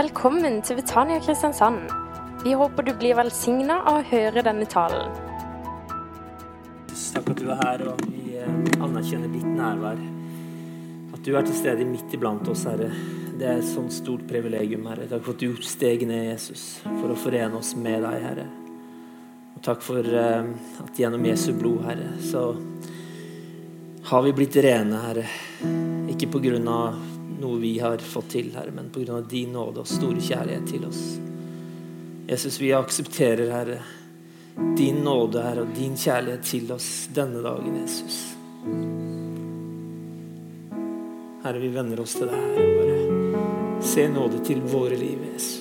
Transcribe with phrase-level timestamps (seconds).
[0.00, 1.90] Velkommen til Betania Kristiansand.
[2.40, 5.10] Vi håper du blir velsigna av å høre denne talen.
[6.88, 8.46] Takk at du er her, og vi eh,
[8.80, 10.00] anerkjenner ditt nærvær.
[11.12, 12.88] At du er til stede midt iblant oss, Herre.
[13.34, 15.10] Det er et sånt stort privilegium, Herre.
[15.10, 18.48] Takk for at du steget ned, Jesus, for å forene oss med deg, Herre.
[19.52, 20.50] Og takk for eh,
[20.86, 22.54] at gjennom Jesu blod, Herre, så
[24.14, 25.28] har vi blitt rene, Herre.
[26.14, 27.09] Ikke på grunn av
[27.40, 31.02] noe vi har fått til, Herre, men av din nåde og store kjærlighet til oss.
[32.30, 33.80] Jesus, vi aksepterer, Herre,
[34.76, 38.20] din nåde, Herre, og din kjærlighet til oss denne dagen, Jesus.
[41.44, 42.70] Herre, vi venner oss til deg, Herre.
[42.80, 42.90] Bare
[43.82, 45.18] se nåde til våre liv.
[45.32, 45.59] Jesus.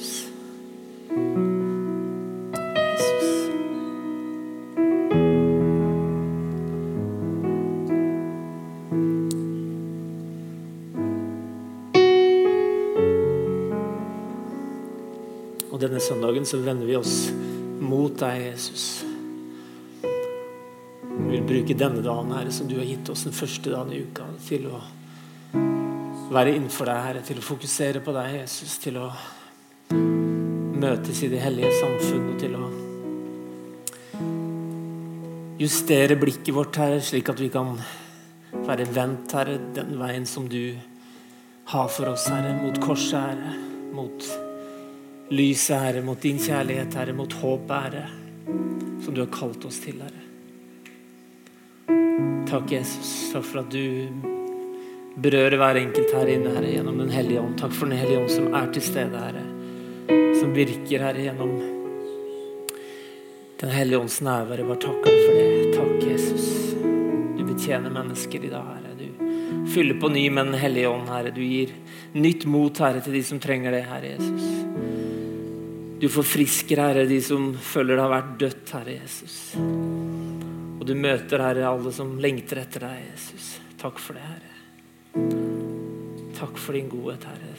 [16.09, 17.29] Søndagen så vender vi oss
[17.79, 18.85] mot deg, Jesus.
[20.01, 24.01] Vi vil bruke denne dagen, Herre, som du har gitt oss den første dagen i
[24.07, 24.79] uka, til å
[26.33, 29.11] være innenfor deg, Herre, til å fokusere på deg, Jesus, til å
[30.79, 32.65] møtes i det hellige samfunn og til å
[35.59, 37.75] justere blikket vårt, Herre, slik at vi kan
[38.65, 40.63] være vendt, Herre, den veien som du
[41.69, 43.57] har for oss, Herre, mot korset, Herre,
[43.93, 44.48] mot
[45.29, 48.07] lyset, Herre, mot din kjærlighet, Herre, mot håpet, Herre,
[49.03, 50.25] som du har kalt oss til, Herre.
[52.49, 53.29] Takk, Jesus.
[53.33, 54.07] Takk for at du
[55.21, 57.57] berører hver enkelt her inne, Herre, gjennom Den hellige ånd.
[57.59, 59.45] Takk for Den hellige ånd som er til stede, Herre.
[60.39, 61.53] Som virker, Herre, gjennom
[63.59, 64.63] Den hellige ånds nærvær.
[64.65, 65.75] Bare takk for det.
[65.75, 66.47] Takk, Jesus.
[67.37, 68.95] Du betjener mennesker i dag, Herre.
[68.97, 71.35] Du fyller på ny med Den hellige ånd, Herre.
[71.35, 71.75] Du gir
[72.17, 74.98] nytt mot, Herre, til de som trenger det, Herre Jesus.
[75.99, 79.39] Du forfrisker, Herre, de som føler det har vært dødt, Herre Jesus.
[79.59, 83.49] Og du møter, Herre, alle som lengter etter deg, Jesus.
[83.81, 84.53] Takk for det, Herre.
[86.39, 87.51] Takk for din godhet, Herre.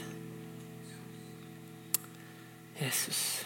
[2.80, 3.44] Jesus.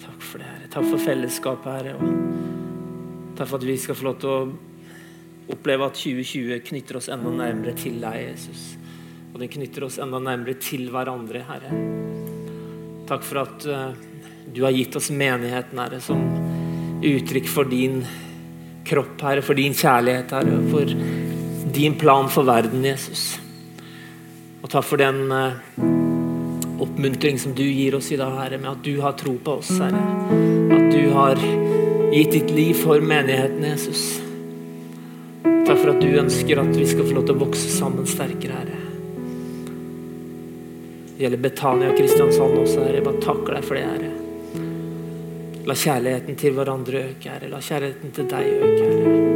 [0.00, 0.72] Takk for det, Herre.
[0.72, 1.96] Takk for fellesskapet, Herre.
[2.00, 7.10] Og takk for at vi skal få lov til å oppleve at 2020 knytter oss
[7.12, 8.70] enda nærmere til deg, Jesus.
[9.30, 11.74] Og den knytter oss enda nærmere til hverandre, Herre.
[13.10, 13.92] Takk for at uh,
[14.50, 16.24] du har gitt oss menigheten, Herre, som
[17.00, 18.02] uttrykk for din
[18.86, 20.94] kropp, Herre, for din kjærlighet, Herre, for
[21.74, 23.38] din plan for verden, Jesus.
[24.60, 25.54] Og takk for den uh,
[26.80, 29.70] oppmuntring som du gir oss i dag, Herre, med at du har tro på oss,
[29.78, 30.02] Herre.
[30.74, 31.38] At du har
[32.10, 34.04] gitt ditt liv for menigheten, Jesus.
[35.44, 38.62] Takk for at du ønsker at vi skal få lov til å vokse sammen sterkere,
[38.62, 38.79] Herre.
[41.20, 42.94] Det gjelder Betania og Kristiansand også, Herre.
[42.96, 45.58] Jeg bare takker deg for det, Herre.
[45.68, 47.50] La kjærligheten til hverandre øke, Herre.
[47.52, 49.29] La kjærligheten til deg øke, Herre.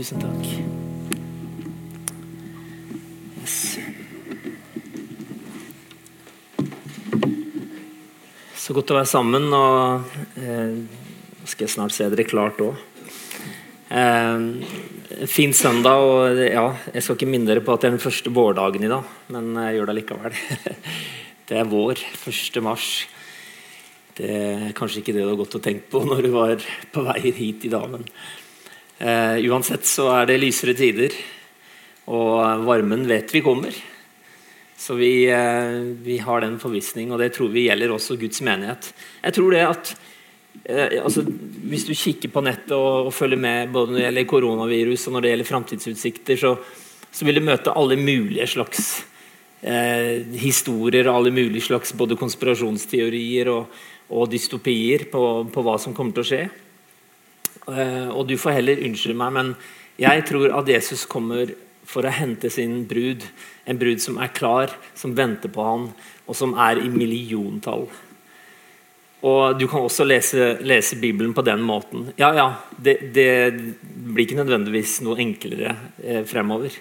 [0.00, 0.44] Tusen takk.
[3.40, 3.56] Yes.
[8.56, 10.08] Så godt å være sammen, og
[10.40, 10.78] eh,
[11.44, 12.80] skal jeg snart se dere klart òg.
[13.92, 18.04] Eh, fin søndag, og ja, jeg skal ikke minne dere på at det er den
[18.06, 20.36] første vårdagen i dag, men jeg gjør det likevel.
[21.50, 21.98] Det er vår,
[22.30, 22.60] 1.
[22.62, 22.84] mars.
[24.14, 26.62] Det er kanskje ikke det du har gått og tenkt på når du var
[26.94, 28.04] på vei hit i dag, men
[29.00, 31.16] eh, uansett så er det lysere tider,
[32.10, 33.74] og varmen vet vi kommer.
[34.80, 38.92] Så vi, eh, vi har den forvissning, og det tror vi gjelder også Guds menighet.
[39.20, 39.90] Jeg tror det at
[40.64, 41.24] eh, altså,
[41.70, 45.12] Hvis du kikker på nettet og, og, følger med både når det gjelder koronavirus og
[45.12, 46.54] når det gjelder framtidsutsikter, så,
[47.12, 49.04] så, vil du møte alle mulige slags
[49.60, 53.68] eh, historier alle mulige slags både konspirasjonsteorier og,
[54.08, 56.42] og dystopier på, på, hva som kommer til å skje.
[57.70, 59.54] Eh, og du får heller unnskylde meg, men
[60.00, 61.52] jeg tror at Jesus kommer
[61.90, 63.24] for å hente sin brud.
[63.68, 65.90] En brud som er klar, som venter på han,
[66.26, 67.88] og som er i milliontall.
[69.20, 72.08] Og Du kan også lese, lese Bibelen på den måten.
[72.16, 76.72] Ja, ja, det, det blir ikke nødvendigvis noe enklere eh, fremover.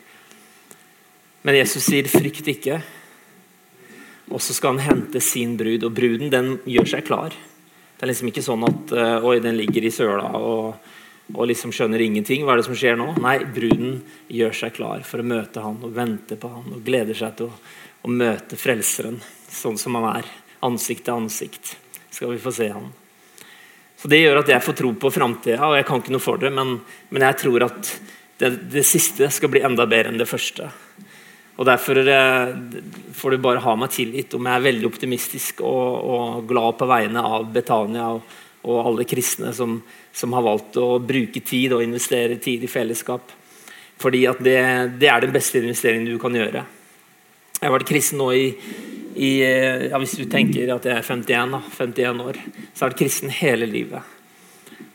[1.43, 2.81] Men Jesus sier 'frykt ikke'.
[4.29, 7.35] Og så skal han hente sin brud, og bruden den gjør seg klar.
[7.99, 10.85] Det er liksom ikke sånn at uh, oi, den ligger i søla og,
[11.33, 12.45] og, liksom skjønner ingenting.
[12.47, 13.09] Hva er det som skjer nå?
[13.19, 13.97] Nei, bruden
[14.31, 17.49] gjør seg klar for å møte han og vente på han og gleder seg til
[17.51, 17.59] å,
[18.07, 19.19] å møte Frelseren
[19.51, 20.31] sånn som han er.
[20.63, 21.75] Ansikt til ansikt
[22.07, 22.87] skal vi få se han.
[23.99, 26.39] Så Det gjør at jeg får tro på framtida, og jeg kan ikke noe for
[26.39, 26.77] det, men,
[27.11, 27.89] men jeg tror at
[28.39, 30.69] det, det, siste skal bli enda bedre enn det første.
[31.59, 31.97] Og Derfor
[33.19, 36.87] får du bare ha meg tilgitt om jeg er veldig optimistisk og, og glad på
[36.87, 39.75] vegne av Betania og, og alle kristne som,
[40.15, 43.35] som, har valgt å bruke tid og investere tid i fellesskap.
[43.99, 44.59] Fordi at det,
[45.01, 46.63] det er den beste investeringen du kan gjøre.
[47.59, 48.45] Jeg har vært kristen nå i
[49.19, 49.41] i,
[49.89, 52.99] ja, Hvis du tenker at jeg er 51, da, 51 år, så har jeg vært
[53.01, 54.13] kristen hele livet.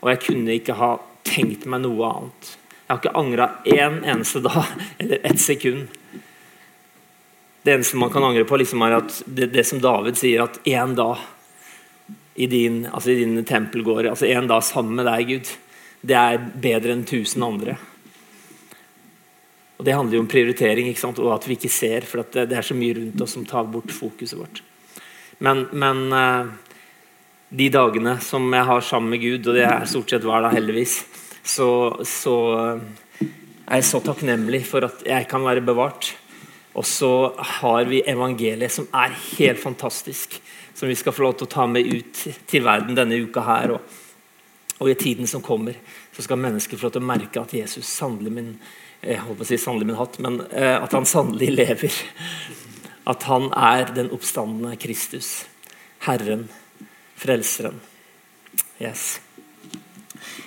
[0.00, 0.94] Og jeg kunne ikke ha
[1.26, 2.54] tenkt meg noe annet.
[2.84, 4.70] Jeg har ikke angra én eneste dag
[5.02, 5.92] eller ett sekund.
[7.64, 10.58] Det eneste man kan angre på, liksom er at det, det, som David sier, at
[10.68, 11.16] én dag
[12.34, 15.52] i din, altså i din tempelgård, altså én dag sammen med deg, Gud,
[16.04, 17.78] det er bedre enn tusen andre.
[19.78, 22.66] Og Det handler jo om prioritering og at vi ikke ser, for det, det, er
[22.68, 24.60] så mye rundt oss som tar bort fokuset vårt.
[25.40, 26.52] Men, men uh,
[27.48, 30.52] de dagene som jeg har sammen med Gud, og det er stort sett hver dag,
[30.54, 30.98] heldigvis,
[31.40, 31.70] så,
[32.04, 33.24] så uh,
[33.64, 36.12] er jeg så takknemlig for at jeg kan være bevart.
[36.74, 40.40] Og så har vi evangeliet, som er helt fantastisk.
[40.74, 43.76] Som vi skal få lov til å ta med ut til verden denne uka her.
[43.76, 44.00] Og,
[44.80, 45.78] og i tiden som kommer,
[46.14, 48.50] så skal mennesker få lov til å merke at Jesus sannelig min
[49.04, 51.96] jeg holdt å si sannelig min hatt, men eh, at han sannelig lever.
[53.10, 55.44] At han er den oppstandende Kristus.
[56.06, 56.46] Herren,
[57.20, 57.82] Frelseren.
[58.80, 59.20] Yes.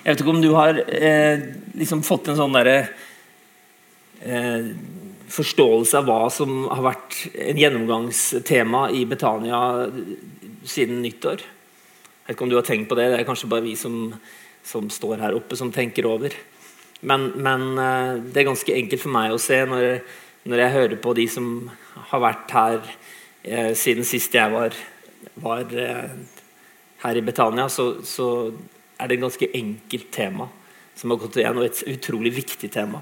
[0.02, 1.44] Jeg vet ikke om du har eh,
[1.78, 2.76] liksom fått en sånn derre
[4.20, 4.72] eh,
[5.32, 9.60] forståelse av hva som har vært en gjennomgangstema i Betania
[10.68, 11.42] siden nyttår.
[11.42, 13.10] Jeg vet ikke om du har tenkt på det.
[13.12, 14.14] Det er kanskje bare vi som,
[14.64, 16.34] som står her oppe, som tenker over.
[17.00, 20.00] Men, men, eh, det er ganske enkelt for meg å se når,
[20.50, 21.52] når jeg hører på de som
[22.10, 22.80] har vært her
[23.44, 24.74] eh, siden sist jeg var,
[25.38, 26.10] var eh,
[27.04, 28.50] her i Betania, så, så,
[28.98, 30.48] er det et ganske enkelt tema
[30.98, 32.98] som har gått igjen, og et utrolig viktig tema.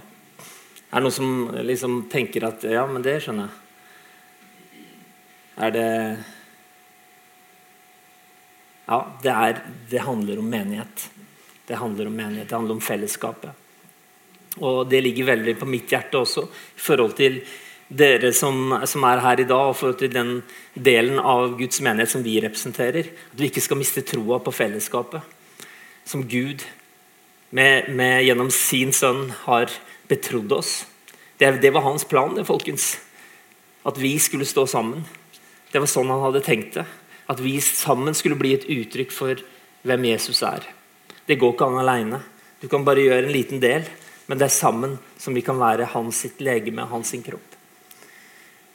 [0.90, 1.30] Er det noen som
[1.66, 3.62] liksom tenker at ja, men det skjønner jeg.
[5.66, 5.90] Er det
[8.86, 11.08] Ja, det, er, det handler om menighet.
[11.66, 13.50] Det handler om menighet, det handler om fellesskapet.
[14.62, 17.40] Og det ligger veldig på mitt hjerte også, i forhold til
[17.88, 20.30] dere som, som, er her i dag, og forhold til den
[20.74, 23.10] delen av Guds menighet som vi representerer.
[23.32, 25.20] At vi ikke skal miste troa på fellesskapet.
[26.06, 26.64] Som Gud
[27.50, 29.70] med, med, gjennom sin sønn har
[30.08, 30.86] betrodd oss.
[31.36, 32.96] Det, det, var hans plan, det, folkens.
[33.86, 35.04] At vi skulle stå sammen.
[35.72, 36.86] Det var sånn han hadde tenkt det.
[37.30, 39.42] At vi sammen skulle bli et uttrykk for
[39.86, 40.64] hvem Jesus er.
[41.26, 42.22] Det går ikke an aleine.
[42.62, 43.86] Du kan bare gjøre en liten del.
[44.26, 47.55] Men det er sammen som vi kan være hans sitt legeme, hans sin kropp.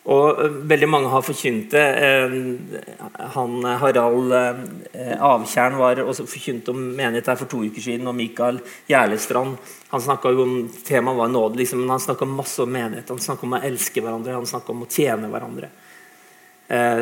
[0.09, 1.85] Og uh, Veldig mange har forkynt det.
[2.25, 8.09] Uh, han Harald uh, Avtjern var også forkynt om menighet her for to uker siden.
[8.09, 9.57] Og Mikael Gjerlestrand
[9.91, 10.55] han snakka om
[10.87, 11.61] temaet var nåde.
[11.61, 13.09] Liksom, men han snakka masse om menighet.
[13.13, 15.69] Han snakka om å elske hverandre, han snakka om å tjene hverandre.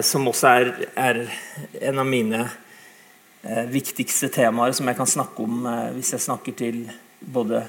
[0.02, 1.18] som også er, er,
[1.92, 2.40] en av mine
[3.70, 6.80] viktigste temaer som jeg kan snakke om hvis jeg snakker til
[7.22, 7.62] både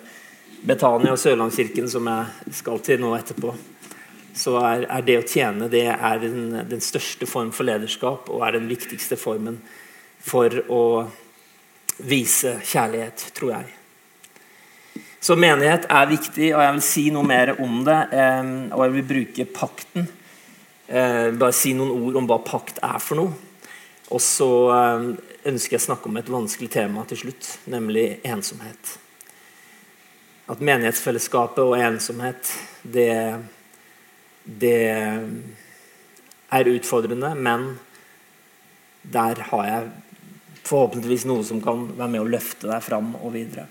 [0.64, 3.52] Betania og Sørlandskirken, som jeg skal til nå etterpå,
[4.36, 8.44] så er, er det å tjene det er den, den, største form for lederskap og
[8.46, 9.60] er den viktigste formen
[10.20, 10.84] for å
[12.00, 13.74] vise kjærlighet, tror jeg.
[15.20, 17.98] Så menighet er viktig, og jeg vil si noe mer om det.
[18.16, 20.08] Eh, og jeg vil bruke pakten.
[20.88, 23.36] Eh, bare si noen ord om hva pakt er for noe.
[24.08, 25.06] Og så eh,
[25.52, 28.96] ønsker jeg å snakke om et vanskelig tema til slutt, nemlig ensomhet
[30.50, 32.50] at menighetsfellesskapet og ensomhet,
[32.82, 33.38] det,
[34.44, 34.86] det
[36.50, 37.74] er utfordrende, men
[39.02, 39.90] der har jeg
[40.66, 43.66] forhåpentligvis noe som kan være med å løfte deg fram og videre.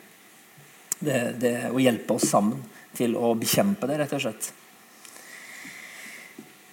[1.00, 2.64] Det, det å hjelpe oss sammen
[2.98, 4.50] til å bekjempe det, rett og slett.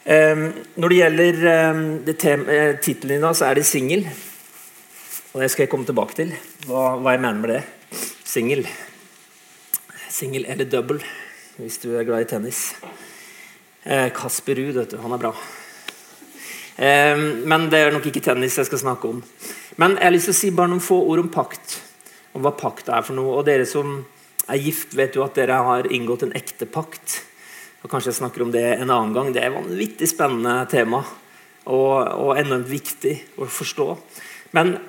[0.07, 0.49] Um,
[0.79, 1.41] når det gjelder
[1.75, 4.07] um, tittelen din, så er det singel.
[5.35, 6.31] Og det skal jeg komme tilbake til,
[6.67, 7.63] hva, hva jeg mener med det.
[8.27, 8.63] Singel.
[10.11, 11.03] Singel eller double,
[11.59, 12.71] hvis du er glad i tennis.
[13.87, 14.97] Eh, Kasper Ruud, vet du.
[14.99, 15.31] Han er bra.
[16.77, 19.21] Eh, men det er nok ikke tennis jeg skal snakke om.
[19.79, 21.77] Men jeg har lyst til å si bare noen få ord om pakt.
[22.35, 23.37] Om hva pakt er for noe.
[23.39, 24.01] Og dere som
[24.51, 27.21] er gift, vet jo at dere har inngått en ekte pakt.
[27.85, 29.31] Og Kanskje jeg snakker om det en annen gang.
[29.31, 31.05] Det er et vanvittig spennende tema.
[31.71, 33.89] Og, og enormt viktig å forstå.
[34.59, 34.81] Men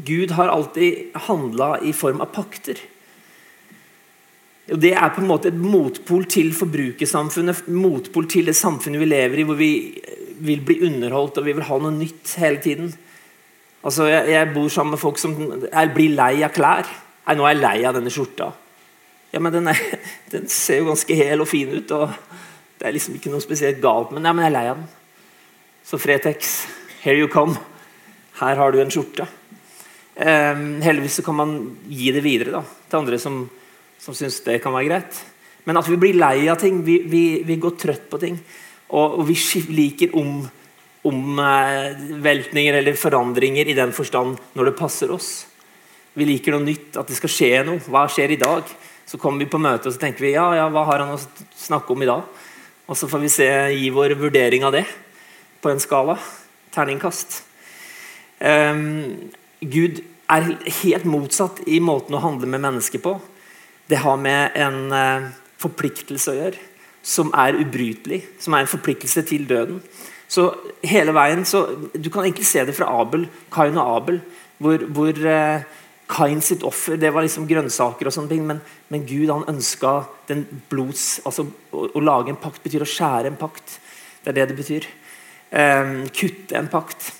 [0.00, 2.80] Gud har alltid handla i form av pakter.
[4.72, 9.08] Og Det er på en måte et motpol til forbrukersamfunnet, motpol til det samfunnet vi
[9.10, 9.72] lever i, hvor vi
[10.44, 12.94] vil bli underholdt og vi vil ha noe nytt hele tiden.
[13.84, 15.36] Altså, Jeg, jeg bor sammen med folk som
[15.70, 16.88] er, blir lei av klær.
[17.26, 18.50] Nei, nå er jeg lei av denne skjorta.
[19.34, 19.80] Ja, men den, er,
[20.32, 22.14] den, ser jo ganske hel og fin ut, og
[22.78, 24.24] det er liksom ikke noe spesielt galt med.
[24.24, 24.88] Ja, men jeg er lei av den.
[25.84, 26.54] Så Fretex,
[27.02, 27.58] here you come.
[28.40, 29.28] Her har du en skjorte.
[30.14, 31.54] Um, heldigvis så kan man
[31.90, 33.42] gi det videre da, til andre som,
[34.00, 35.22] som syns det kan være greit.
[35.64, 36.82] Men at vi blir lei av ting.
[36.84, 38.36] Vi, vi, vi går trøtt på ting.
[38.92, 39.36] Og, og vi
[39.74, 40.44] liker om
[41.04, 45.46] omveltninger eh, eller forandringer i den forstand når det passer oss.
[46.14, 47.82] Vi liker noe nytt, at det skal skje noe.
[47.90, 48.68] Hva skjer i dag?
[49.04, 51.20] Så kommer vi på møte og så tenker vi, ja, ja, hva har han å
[51.58, 52.24] snakke om i dag?
[52.88, 54.84] Og så får vi se, gi vår vurdering av det
[55.64, 56.16] på en skala.
[56.72, 57.42] Terningkast.
[58.40, 60.50] Um, Gud er
[60.82, 63.16] helt motsatt i måten å handle med mennesker på.
[63.90, 66.70] Det har med en uh, forpliktelse å gjøre
[67.04, 69.80] som er ubrytelig, som er en forpliktelse til døden.
[70.28, 70.48] Så
[70.82, 74.20] hele veien, så, Du kan egentlig se det fra Abel, Kain og Abel,
[74.58, 75.66] hvor, hvor eh,
[76.08, 80.04] Kain sitt offer det var liksom grønnsaker, og sånne ting, men, men Gud han ønska
[80.28, 83.78] den blods, altså å, å, lage en pakt betyr å skjære en pakt.
[84.24, 84.88] Det er det det betyr.
[85.50, 87.12] Eh, kutte en pakt.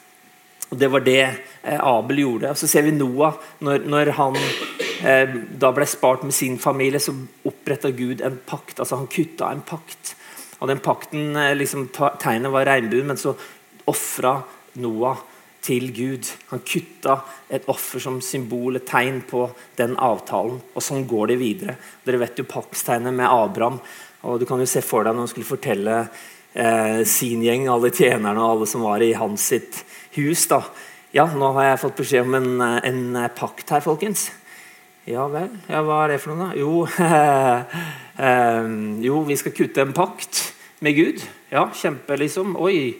[0.70, 2.54] Og Det var det eh, Abel gjorde.
[2.54, 7.00] Og Så ser vi Noah, når, når han eh, da ble spart med sin familie,
[7.02, 7.12] så
[7.44, 8.78] oppretta Gud en pakt.
[8.78, 10.14] altså Han kutta en pakt.
[10.64, 13.34] Og den pakten, eh, liksom, Tegnet var regnbuen, men så
[13.86, 14.42] ofra
[14.74, 15.18] Noah
[15.64, 16.28] til Gud.
[16.50, 17.20] Han kutta
[17.50, 20.60] et offer som symbol, et tegn på den avtalen.
[20.74, 21.76] Og sånn går det videre.
[22.04, 23.80] Dere vet jo paktstegnet med Abraham.
[24.22, 26.08] og Du kan jo se for deg når han skulle fortelle
[26.54, 29.84] eh, sin gjeng, alle tjenerne og alle som var i hans sitt
[30.16, 30.46] hus.
[30.46, 30.62] da.
[31.12, 34.30] Ja, nå har jeg fått beskjed om en, en pakt her, folkens.
[35.04, 35.50] Ja vel.
[35.68, 36.54] Ja, hva er det for noe, da?
[36.56, 36.86] Jo,
[38.24, 38.68] eh,
[39.04, 40.38] jo, vi skal kutte en pakt
[40.80, 41.20] med Gud.
[41.52, 42.54] Ja, kjempe, liksom.
[42.56, 42.94] Oi.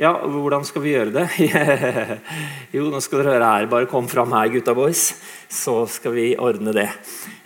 [0.00, 1.24] Ja, hvordan skal vi gjøre det?
[2.76, 3.70] jo, nå skal dere høre her.
[3.72, 5.06] Bare kom fram her, gutta boys.
[5.48, 6.90] Så skal vi ordne det.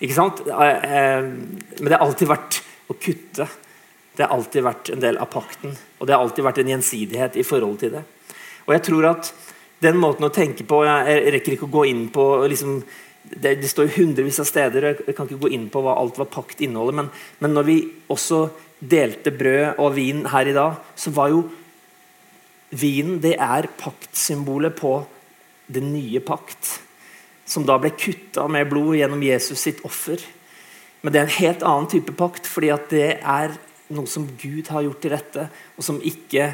[0.03, 0.43] Ikke sant?
[0.43, 2.61] Eh, eh, men det har alltid vært
[2.91, 3.47] å kutte.
[4.11, 5.79] Det har alltid vært en del av pakten.
[6.01, 8.03] Og det har alltid vært en gjensidighet i forhold til det.
[8.67, 9.35] Og jeg tror at
[9.87, 12.79] den måten å tenke på Jeg rekker ikke å gå inn på liksom,
[13.25, 16.27] det, det, står hundrevis av steder, jeg kan ikke gå inn på hva alt hva
[16.29, 17.77] pakt inneholder, men, men, når vi
[18.13, 18.47] også
[18.85, 21.45] delte brød og vin her i dag, så var jo
[22.75, 24.99] vinen det er paktsymbolet på
[25.73, 26.79] den nye pakt.
[27.49, 30.21] Som da ble kutta med blod gjennom Jesus sitt offer.
[31.05, 33.57] Men det er en helt annen type pakt, fordi at det er
[33.95, 36.51] noe som Gud har gjort til rette, og som ikke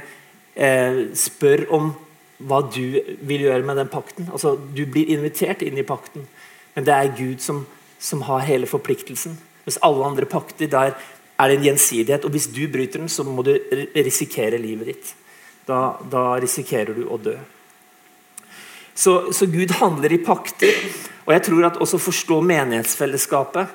[0.55, 1.93] eh, spør om
[2.41, 4.29] hva du vil gjøre med den pakten.
[4.33, 6.27] Altså, Du blir invitert inn i pakten,
[6.75, 7.65] men det er Gud som,
[7.99, 9.37] som har hele forpliktelsen.
[9.67, 10.95] Hvis alle andre pakter, der
[11.41, 12.25] er det en gjensidighet.
[12.25, 13.55] Og hvis du bryter den, så må du
[13.95, 15.15] risikere livet ditt.
[15.69, 17.37] Da, da risikerer du å dø.
[18.95, 20.77] Så, så, Gud handler i pakter.
[21.27, 23.69] Og jeg tror at også forstå menighetsfellesskapet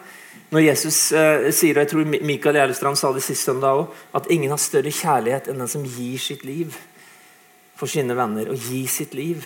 [0.54, 4.28] Når Jesus eh, sier, og jeg tror Mikael Gjerlestrand sa det sist søndag òg, at
[4.32, 6.76] ingen har større kjærlighet enn den som gir sitt liv
[7.76, 8.52] for sine venner.
[8.52, 9.42] Å gi sitt liv.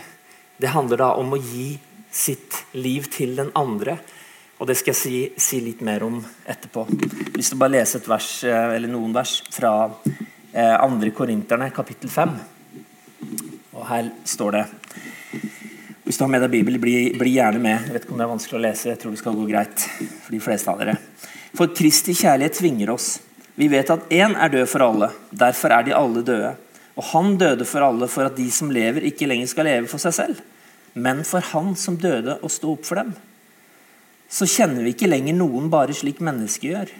[0.59, 1.77] Det handler da om å gi
[2.11, 3.99] sitt liv til den andre.
[4.59, 6.83] Og Det skal jeg si, si litt mer om etterpå.
[7.37, 9.71] Jeg å bare lese et vers, eh, eller noen vers fra
[10.51, 12.33] eh, andre Korinterne, kapittel 5.
[13.77, 14.65] Og her står det
[16.03, 17.85] Hvis du har med deg Bibelen, bli, bli, gjerne med.
[17.85, 18.89] Jeg vet ikke om det er vanskelig å lese.
[18.89, 19.85] Jeg tror det skal gå greit
[20.25, 20.95] for de fleste av dere.
[21.55, 23.19] For Kristi kjærlighet tvinger oss.
[23.59, 25.11] Vi vet at én er død for alle.
[25.29, 26.55] Derfor er de alle døde.
[26.99, 30.01] Og han døde for alle for at de som lever, ikke lenger skal leve for
[30.01, 30.41] seg selv,
[30.93, 33.15] men for han som døde og sto opp for dem
[34.29, 36.91] så kjenner vi ikke lenger noen bare slik mennesket gjør.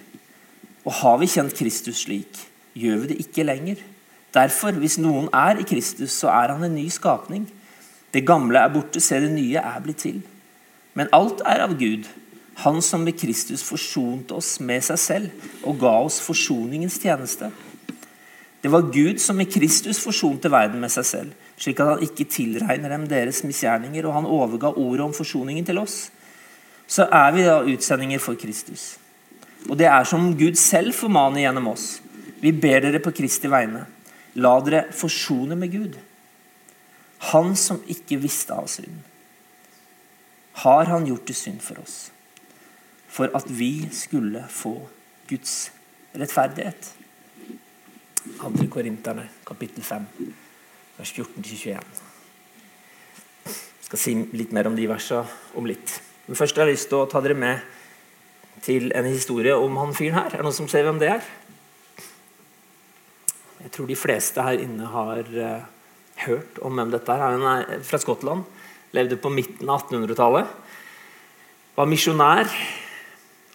[0.87, 2.39] Og har vi kjent Kristus slik,
[2.73, 3.83] gjør vi det ikke lenger.
[4.33, 7.45] Derfor, hvis noen er i Kristus, så er han en ny skapning.
[8.13, 10.23] Det gamle er borte, se det nye er blitt til.
[10.97, 12.09] Men alt er av Gud,
[12.59, 17.47] Han som ved Kristus forsonte oss med seg selv og ga oss forsoningens tjeneste.
[18.59, 21.29] Det var Gud som i Kristus forsonte verden med seg selv,
[21.59, 25.81] slik at han ikke tilregner dem deres misgjerninger, og han overga ordet om forsoningen til
[25.81, 25.97] oss.
[26.89, 28.95] Så er vi da utsendinger for Kristus.
[29.67, 31.99] Og det er som Gud selv formaner gjennom oss.
[32.39, 33.83] Vi ber dere på Kristi vegne.
[34.39, 35.97] La dere forsone med Gud.
[37.33, 39.01] Han som ikke visste av synd,
[40.63, 41.97] har han gjort til synd for oss.
[43.11, 44.77] For at vi skulle få
[45.27, 45.71] Guds
[46.15, 46.93] rettferdighet.
[48.45, 50.07] Andre Korinterne, kapittel 5,
[50.99, 51.79] vers 14-21.
[53.47, 55.23] Jeg skal si litt mer om de versene
[55.57, 55.95] om litt.
[56.27, 57.63] Men først har jeg lyst til å ta dere med
[58.65, 60.33] til en historie om han fyren her.
[60.33, 61.29] Er det noen som ser hvem det er?
[63.63, 65.63] Jeg tror de fleste her inne har uh,
[66.25, 67.23] hørt om hvem dette er.
[67.23, 68.43] Han er fra Skottland.
[68.95, 70.51] Levde på midten av 1800-tallet.
[71.79, 72.51] Var misjonær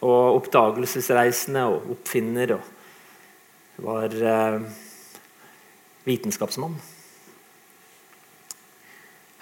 [0.04, 2.56] og oppdagelsesreisende og oppfinner.
[2.56, 4.66] og Var uh,
[6.08, 6.80] vitenskapsmann.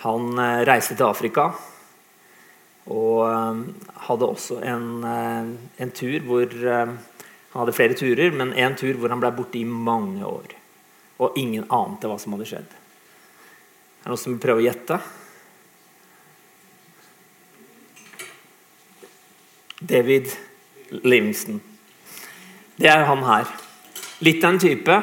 [0.02, 1.52] Han uh, reiste til Afrika
[2.92, 3.22] og
[4.08, 6.50] hadde også en, en tur hvor
[7.52, 10.54] han hadde flere turer, men en tur hvor han ble borte i mange år.
[11.22, 12.72] Og ingen ante hva som hadde skjedd.
[14.02, 14.98] Er det noen som vil prøve å gjette?
[19.92, 20.32] David
[21.04, 21.60] Livingston.
[22.80, 23.50] Det er han her.
[24.24, 24.96] Litt av en type.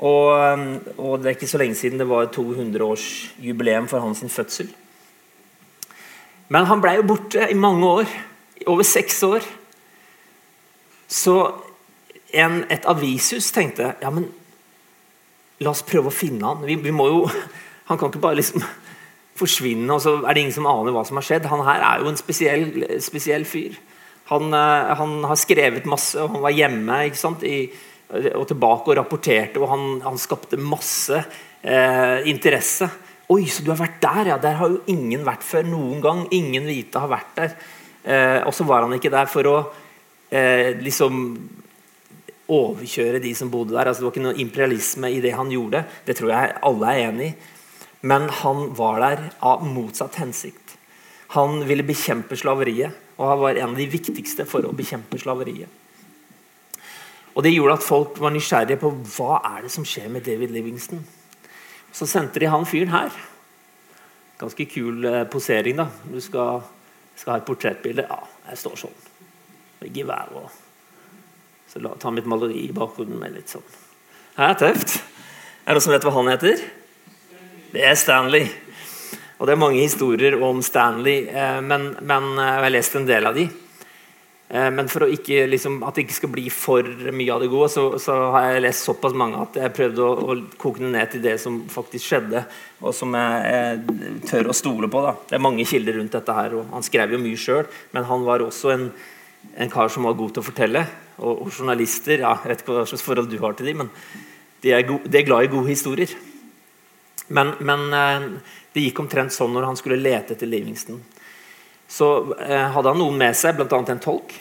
[0.00, 0.32] Og,
[0.96, 4.70] og, det er ikke så lenge siden det var 200-årsjubileum for hans fødsel.
[6.48, 8.14] Men han ble jo borte i mange år.
[8.60, 9.44] I over seks år.
[11.10, 11.34] Så
[12.32, 14.28] en, et avishus tenkte ja, men
[15.60, 16.64] la oss prøve å finne han.
[16.64, 17.26] Vi, vi må jo,
[17.90, 18.62] Han kan ikke bare liksom
[19.40, 21.48] forsvinne, og så er det ingen som aner hva som har skjedd.
[21.50, 22.68] Han her er jo en spesiell,
[23.02, 23.74] spesiell fyr.
[24.30, 27.64] Han, eh, han, har skrevet masse, og han var hjemme ikke sant, I,
[28.10, 31.20] og tilbake og rapporterte, og han, han skapte masse
[31.62, 32.88] eh, interesse.
[33.30, 34.38] Oi, så du har vært der, ja.
[34.42, 36.24] Der har jo ingen vært før noen gang.
[36.34, 37.54] Ingen hvite har vært der.
[38.02, 39.56] Eh, og så var han ikke der for å
[40.34, 41.20] eh, liksom
[42.50, 43.86] overkjøre de som bodde der.
[43.86, 45.84] Altså, det var ikke noe imperialisme i det han gjorde.
[46.06, 47.34] Det tror jeg alle er enig i.
[48.10, 50.74] Men han var der av motsatt hensikt.
[51.36, 55.79] Han ville bekjempe slaveriet, og han var en av de viktigste for å bekjempe slaveriet.
[57.40, 60.50] Og Det gjorde at folk var nysgjerrige på hva er det som skjer med David
[60.52, 61.00] Livingston.
[61.88, 63.14] Så sendte de han fyren her.
[64.36, 65.86] Ganske kul eh, posering, da.
[66.04, 66.60] Du skal,
[67.16, 68.04] skal ha et portrettbilde.
[68.04, 68.18] Ja,
[68.50, 68.98] jeg står sånn
[69.88, 70.50] gevær og
[71.70, 73.64] Så la, ta mitt maleri i bakgrunnen med litt sånn.
[74.36, 74.98] Det er tøft.
[75.64, 76.64] Er det noen som vet hva han heter?
[77.72, 78.50] Det er Stanley.
[79.38, 83.08] Og det er mange historier om Stanley, eh, men, men eh, jeg har lest en
[83.08, 83.48] del av de.
[84.50, 87.70] Eh, men for ikke, liksom, at det ikke skal bli for mye av det gode,
[87.72, 91.14] så, så har jeg lest såpass mange at jeg prøvde å, å, koke det ned
[91.14, 92.44] til det som faktisk skjedde,
[92.80, 95.06] og som jeg, jeg tør å stole på.
[95.06, 95.14] Da.
[95.30, 98.26] Det er mange kilder rundt dette her, og han skrev jo mye sjøl, men han
[98.26, 98.92] var også en
[99.56, 100.82] en kar som var god til å fortelle.
[101.20, 103.92] Og, og journalister ja, Jeg vet ikke hva slags forhold du har til dem, men
[104.60, 106.12] de er, gode, de er glad i gode historier.
[107.32, 108.26] Men, men, eh,
[108.74, 111.00] det gikk omtrent sånn når han skulle lete etter Livingston.
[111.90, 113.80] Så eh, hadde han noen med seg, bl.a.
[113.82, 114.34] en tolk.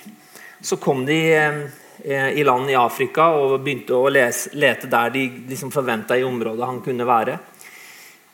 [0.61, 5.73] Så kom de eh, i land i Afrika og begynte å lete der de liksom
[5.73, 7.39] forventa i området han kunne være.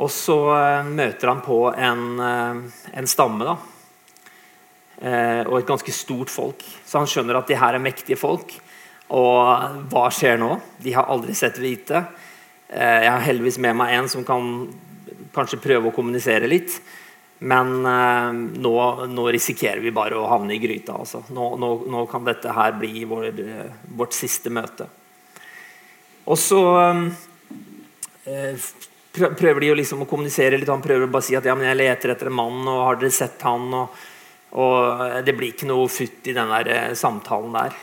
[0.03, 3.47] Og så eh, møter han på en, eh, en stamme.
[3.47, 3.55] da,
[4.95, 6.63] Eh, og et ganske stort folk.
[6.85, 8.53] Så han skjønner at de her er mektige folk.
[9.15, 10.55] Og hva skjer nå?
[10.81, 12.05] De har aldri sett hvite.
[12.69, 14.69] Eh, jeg har heldigvis med meg en som kan
[15.35, 16.79] kanskje prøve å kommunisere litt.
[17.39, 18.31] Men eh,
[18.63, 18.75] nå,
[19.11, 20.95] nå, risikerer vi bare å havne i gryta.
[21.01, 21.23] Altså.
[21.35, 23.29] Nå, nå, nå, kan dette her bli vår,
[23.97, 24.87] vårt siste møte.
[26.25, 26.59] Og så
[29.13, 30.71] prøver de liksom å kommunisere litt.
[30.71, 33.13] Han prøver bare å si at ja, jeg leter etter en mann, og har dere
[33.13, 33.67] sett han?
[33.77, 34.03] og
[34.55, 37.75] og det blir ikke noe futt i den der eh, samtalen der.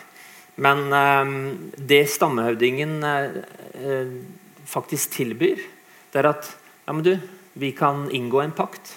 [0.65, 1.35] Men eh,
[1.77, 4.15] det stammehøvdingen eh,
[4.69, 5.61] faktisk tilbyr,
[6.13, 6.49] det er at
[6.87, 7.13] ja, men du,
[7.61, 8.97] vi kan inngå en pakt.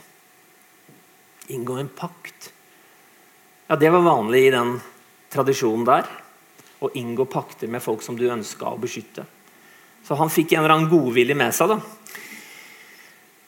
[1.47, 2.53] Inngå en pakt.
[3.67, 4.75] Ja, det var vanlig i den
[5.33, 6.03] tradisjonen der.
[6.79, 9.25] Å inngå pakter med folk som du ønska å beskytte.
[10.05, 11.69] Så han fikk en eller annen godvilje med seg.
[11.73, 11.77] da.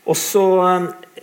[0.07, 0.43] Også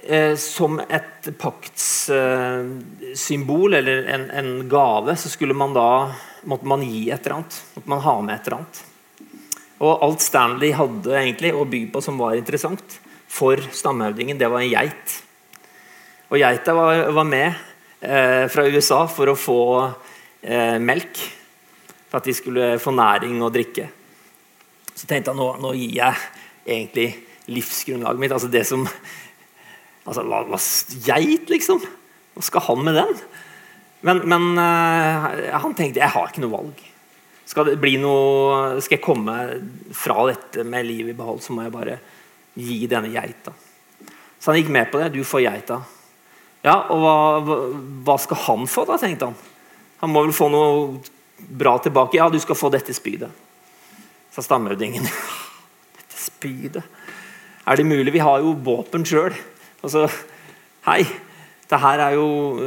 [0.04, 6.12] eh, som et paktssymbol eh, eller en, en, gave, så skulle man da
[6.44, 7.62] måtte man gi et eller annet.
[7.74, 8.84] Måtte man ha med et eller annet.
[9.84, 14.60] Og alt Stanley hadde egentlig å by på som var interessant, for stamhøvdingen, det var
[14.62, 15.23] en geit.
[16.34, 17.52] Og geita var, var med
[18.02, 19.60] eh, fra USA for å få
[20.42, 21.20] eh, melk.
[22.08, 23.86] For at de skulle få næring og drikke.
[24.90, 26.24] Så tenkte han nå, nå gir jeg
[26.64, 27.06] egentlig
[27.54, 28.34] livsgrunnlaget mitt.
[28.34, 30.60] Altså det som altså, hva, hva,
[31.06, 31.86] Geit, liksom?
[32.34, 33.14] Hva skal han med den?
[34.04, 36.84] Men, men eh, han tenkte jeg har ikke noe valg.
[37.46, 39.38] Skal, det bli noe, skal jeg komme
[39.94, 42.00] fra dette med livet i behold, så må jeg bare
[42.58, 43.54] gi denne geita.
[44.40, 45.14] Så han gikk med på det.
[45.14, 45.84] Du får geita.
[46.64, 47.56] Ja, og hva,
[48.06, 49.36] hva skal han få, da, tenkte han.
[50.00, 51.00] Han må vel få noe
[51.36, 52.16] bra tilbake.
[52.16, 53.28] Ja, du skal få dette spydet.
[54.32, 55.04] Sa stammeøvdingen.
[55.98, 56.82] Dette spydet
[57.64, 58.12] Er det mulig?
[58.12, 59.36] Vi har jo våpen sjøl.
[59.84, 60.08] Altså,
[60.88, 61.04] hei.
[61.64, 62.26] Det her er jo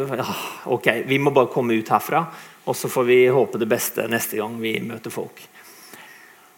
[0.10, 0.25] ja,
[0.73, 2.23] Ok, vi må bare komme ut herfra.
[2.67, 5.41] Og så får vi håpe det beste neste gang vi møter folk.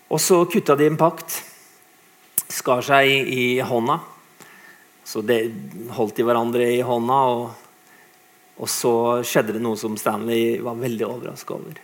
[0.10, 1.36] Og så kutta de en pakt.
[2.50, 4.00] Skar seg i, i hånda.
[5.10, 5.40] Så det
[5.98, 7.18] holdt de hverandre i hånda.
[7.34, 7.50] Og,
[8.62, 8.94] og så
[9.26, 11.80] skjedde det noe som Stanley var veldig overraska over.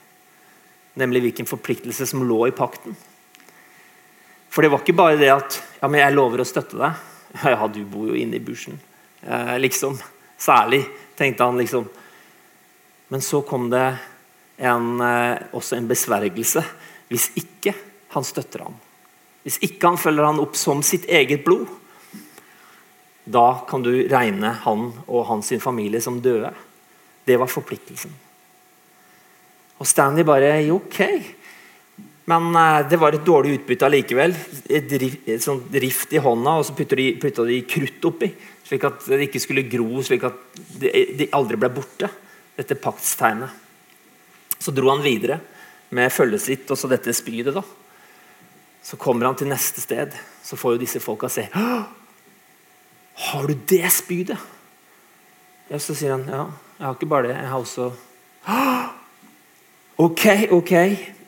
[1.01, 2.93] Nemlig hvilken forpliktelse som lå i pakten.
[4.53, 7.01] For det var ikke bare det at ja, men 'jeg lover å støtte deg'.
[7.51, 8.77] Ja, du bor jo inne i bushen.
[9.21, 9.97] Eh, liksom.
[10.37, 10.85] Særlig,
[11.17, 11.89] tenkte han liksom.
[13.09, 13.97] Men så kom det
[14.57, 16.63] en, eh, også en besvergelse
[17.09, 17.73] hvis ikke
[18.13, 18.77] han støtter ham.
[19.43, 21.67] Hvis ikke han følger han opp som sitt eget blod.
[23.25, 26.51] Da kan du regne han og hans familie som døde.
[27.25, 28.13] Det var forpliktelsen.
[29.81, 31.01] Og Stanley bare Ok.
[32.25, 34.33] Men uh, det var et dårlig utbytte allikevel.
[34.65, 34.93] Et,
[35.81, 38.31] rift, i hånda, og så putta de, de, krutt oppi.
[38.65, 40.39] Slik at det ikke skulle gro, slik at
[40.81, 42.09] de aldri ble borte.
[42.57, 43.61] Dette paktstegnet.
[44.57, 45.37] Så dro han videre
[45.93, 47.53] med følget sitt og så dette spydet.
[47.53, 47.61] da.
[48.81, 50.13] Så kommer han til neste sted,
[50.45, 51.45] så får jo disse folka se.
[53.15, 54.39] Har du det spydet?
[55.67, 56.45] Ja, Så sier han ja,
[56.77, 57.37] jeg har ikke bare det.
[57.39, 57.91] Jeg har også
[60.05, 60.73] Ok, ok.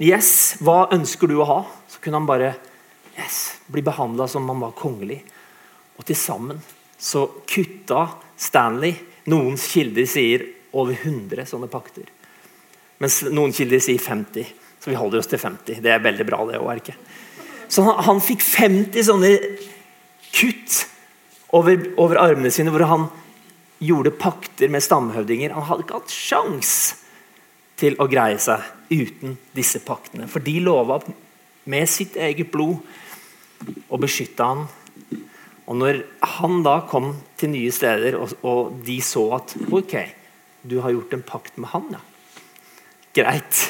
[0.03, 1.61] Yes, hva ønsker du å ha?
[1.87, 2.51] Så kunne han bare
[3.15, 5.21] yes, bli behandla som om han var kongelig.
[5.97, 6.59] Og til sammen
[6.97, 8.93] så kutta Stanley
[9.27, 10.45] Noens kilder sier
[10.77, 12.05] over 100 sånne pakter.
[13.03, 14.51] Mens noen kilder sier 50.
[14.79, 15.81] Så vi holder oss til 50.
[15.83, 16.91] Det er veldig bra, det òg.
[17.67, 19.31] Så han, han, fikk 50 sånne
[20.31, 20.77] kutt
[21.55, 23.07] over, over, armene sine, hvor han
[23.83, 25.53] gjorde pakter med stamhøvdinger.
[25.55, 26.71] Han hadde ikke hatt sjans
[27.77, 30.27] til å greie seg uten disse paktene.
[30.31, 30.99] For de lova
[31.69, 32.81] med sitt eget blod
[33.91, 34.67] å beskytte han.
[35.67, 36.03] Og når
[36.37, 39.97] han da kom til nye steder, og, og de så at ok,
[40.67, 42.03] du har gjort en pakt med han, ja
[43.17, 43.63] Greit.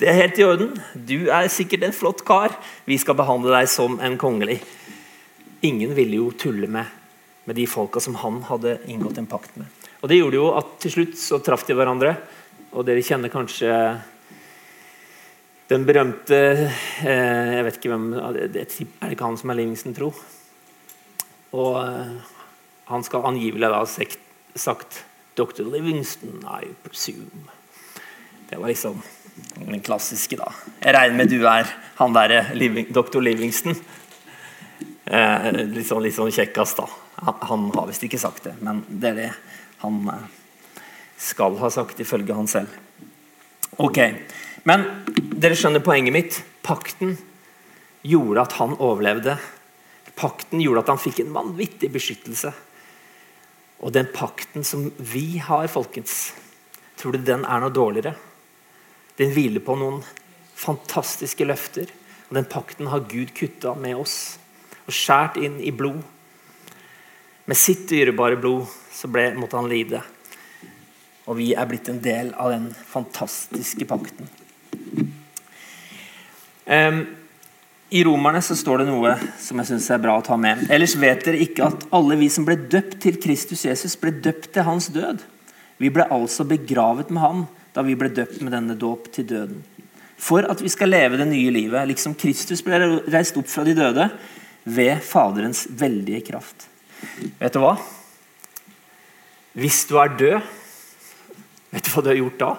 [0.00, 0.72] Det er helt i orden.
[0.94, 2.56] Du er sikkert en flott kar.
[2.88, 4.56] Vi skal behandle deg som en kongelig.
[5.64, 6.84] Ingen ville jo tulle med,
[7.48, 9.70] med de folka som han hadde inngått en pakt med.
[10.02, 12.12] Og Det gjorde jo at til slutt så traff de hverandre.
[12.74, 13.70] Og dere kjenner kanskje
[15.70, 16.38] den berømte
[17.08, 20.10] eh, Jeg vet ikke hvem Er det ikke han som er Livingston, tro?
[21.56, 22.12] Og eh,
[22.90, 25.00] han skal angivelig ha sagt
[25.34, 25.64] Dr.
[25.66, 27.48] Livingston, I presume.
[28.50, 29.00] Det var liksom
[29.56, 30.52] den klassiske, da.
[30.82, 33.22] Jeg regner med du er han derre Living, Dr.
[33.24, 33.74] Livingston.
[35.04, 36.88] Eh, litt, sånn, litt sånn kjekkast, da.
[37.48, 39.30] Han, har visst ikke sagt det, men det er det
[39.82, 40.22] han eh,
[41.20, 42.72] skal ha sagt, ifølge han selv.
[43.82, 44.00] Ok,
[44.64, 46.36] Men dere skjønner poenget mitt.
[46.64, 47.18] Pakten
[48.00, 49.34] gjorde at han overlevde.
[50.16, 52.52] Pakten gjorde at han fikk en vanvittig beskyttelse.
[53.84, 56.32] Og den pakten som vi har, folkens,
[56.96, 58.14] tror du den er noe dårligere?
[59.20, 60.00] Den hviler på noen
[60.56, 61.92] fantastiske løfter.
[62.30, 64.38] Og Den pakten har Gud kutta med oss
[64.84, 66.00] og skjært inn i blod.
[67.44, 70.00] Med sitt dyrebare blod så ble, måtte han lide.
[71.28, 74.28] Og vi er blitt en del av den fantastiske pakten.
[76.64, 77.04] Um,
[77.92, 80.66] I Romerne så står det noe som jeg synes er bra å ta med.
[80.72, 84.52] Ellers vet dere ikke at alle vi som ble døpt til Kristus Jesus, ble døpt
[84.56, 85.20] til hans død.
[85.80, 87.44] Vi ble altså begravet med ham
[87.74, 89.60] da vi ble døpt med denne dåp til døden.
[90.20, 92.78] For at vi skal leve det nye livet, liksom Kristus ble
[93.10, 94.06] reist opp fra de døde,
[94.64, 96.68] ved Faderens veldige kraft.
[97.38, 97.76] Vet du hva?
[99.54, 100.40] Hvis du er død,
[101.70, 102.50] vet du hva du har gjort da?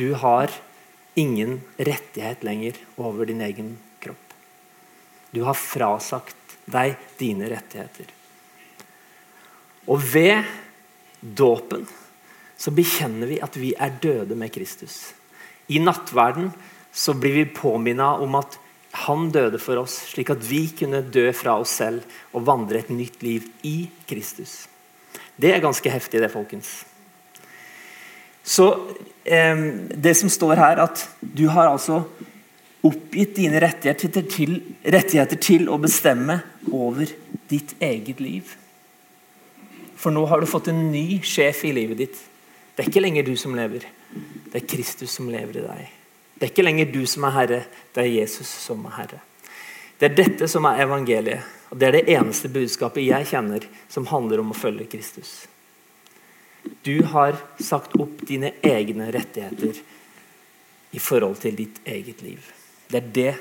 [0.00, 0.54] Du har
[1.20, 4.34] ingen rettighet lenger over din egen kropp.
[5.30, 8.08] Du har frasagt deg dine rettigheter.
[9.90, 10.46] Og ved
[11.20, 11.86] dåpen
[12.60, 15.12] så bekjenner vi at vi er døde med Kristus.
[15.70, 16.50] I nattverden
[16.92, 18.58] så blir vi påminna om at
[19.06, 22.02] Han døde for oss, slik at vi kunne dø fra oss selv
[22.34, 24.64] og vandre et nytt liv i Kristus.
[25.40, 26.72] Det er ganske heftig, det, folkens.
[28.42, 28.66] Så
[29.24, 29.62] eh,
[29.94, 32.02] det som står her, at du har altså
[32.86, 36.40] oppgitt dine rettigheter til, rettigheter til å bestemme
[36.72, 37.12] over
[37.50, 38.56] ditt eget liv.
[40.00, 42.20] For nå har du fått en ny sjef i livet ditt.
[42.74, 43.84] Det er ikke lenger du som lever.
[44.50, 45.99] Det er Kristus som lever i deg.
[46.40, 47.56] Det er ikke lenger du som er herre,
[47.92, 49.18] det er Jesus som er herre.
[50.00, 51.44] Det er dette som er evangeliet.
[51.68, 55.44] og Det er det eneste budskapet jeg kjenner som handler om å følge Kristus.
[56.80, 59.82] Du har sagt opp dine egne rettigheter
[60.90, 62.40] i forhold til ditt eget liv.
[62.88, 63.34] Det er det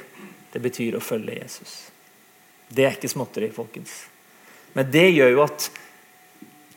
[0.52, 1.78] det betyr å følge Jesus.
[2.68, 3.94] Det er ikke småtteri, folkens.
[4.76, 5.70] Men det gjør jo at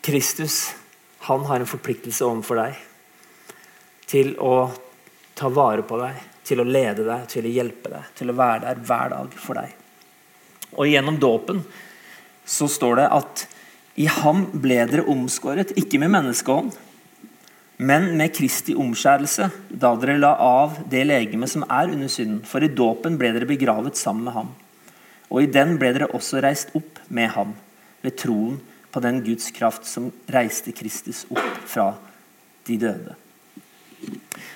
[0.06, 0.60] Kristus
[1.26, 2.78] han har en forpliktelse overfor deg
[4.10, 4.70] til å
[5.42, 8.68] ta vare på deg, til å lede deg, til å hjelpe deg, til å være
[8.68, 9.74] der hver dag for deg.
[10.78, 11.64] Og Gjennom dåpen
[12.48, 13.44] så står det at
[14.00, 16.72] i ham ble dere omskåret, ikke med menneskehånd,
[17.82, 22.42] men med Kristi omskjærelse, da dere la av det legeme som er under synden.
[22.46, 24.52] For i dåpen ble dere begravet sammen med ham.
[25.32, 27.56] Og i den ble dere også reist opp med ham,
[28.04, 28.60] ved troen
[28.92, 31.88] på den Guds kraft som reiste Kristus opp fra
[32.68, 33.16] de døde.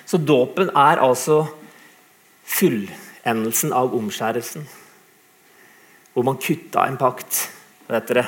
[0.07, 1.43] Så dåpen er altså
[2.47, 4.67] fullendelsen av omskjærelsen.
[6.13, 7.47] Hvor man kutta en pakt
[7.87, 8.25] vet dere,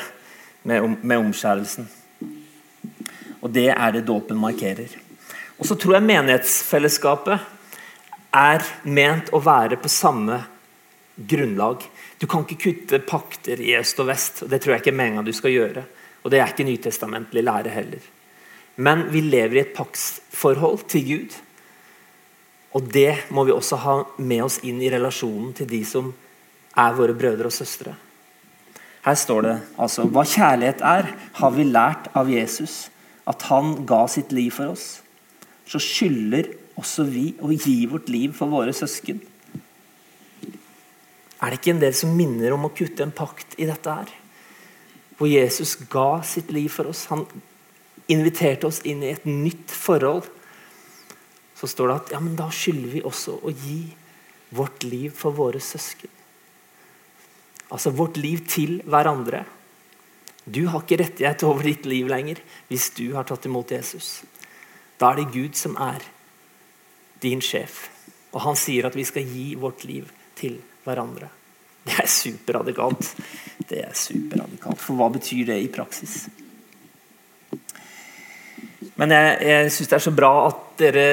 [0.63, 1.88] med, med omskjærelsen.
[3.39, 4.91] Og det er det dåpen markerer.
[5.60, 7.47] Og så tror jeg menighetsfellesskapet
[8.36, 10.38] er ment å være på samme
[11.15, 11.84] grunnlag.
[12.19, 14.43] Du kan ikke kutte pakter i øst og vest.
[14.43, 15.84] og Det tror jeg ikke er meninga du skal gjøre.
[16.23, 18.03] Og det er ikke nytestamentlig lære heller.
[18.80, 21.38] Men vi lever i et paktsforhold til Gud.
[22.78, 26.13] Og det må vi også ha med oss inn i relasjonen til de som
[26.80, 27.96] er våre brødre og søstre.
[29.04, 32.88] Her står det altså hva kjærlighet er, har vi lært av Jesus
[33.30, 35.00] at han ga sitt liv for oss,
[35.70, 39.20] så skylder også vi å gi vårt liv for våre søsken.
[41.39, 44.10] Er det ikke en del som minner om å kutte en pakt i dette her?
[45.20, 47.06] Hvor Jesus ga sitt liv for oss.
[47.12, 47.26] Han
[48.10, 50.28] inviterte oss inn i et nytt forhold.
[51.60, 53.82] Så står det at ja, men da skylder vi også å gi
[54.56, 56.10] vårt liv for våre søsken.
[57.69, 59.43] Altså vårt liv til hverandre.
[60.50, 62.39] Du har ikke rettighet over ditt liv lenger
[62.72, 64.24] hvis du har tatt imot Jesus.
[64.98, 66.02] Da er det Gud som er
[67.22, 67.86] din sjef.
[68.34, 71.30] Og han sier at vi skal gi vårt liv til hverandre.
[71.86, 73.13] Det er superradikalt.
[73.69, 74.82] Det er superradikalt.
[74.82, 76.26] For hva betyr det i praksis?
[79.00, 81.06] Men jeg, jeg syns det er så bra at dere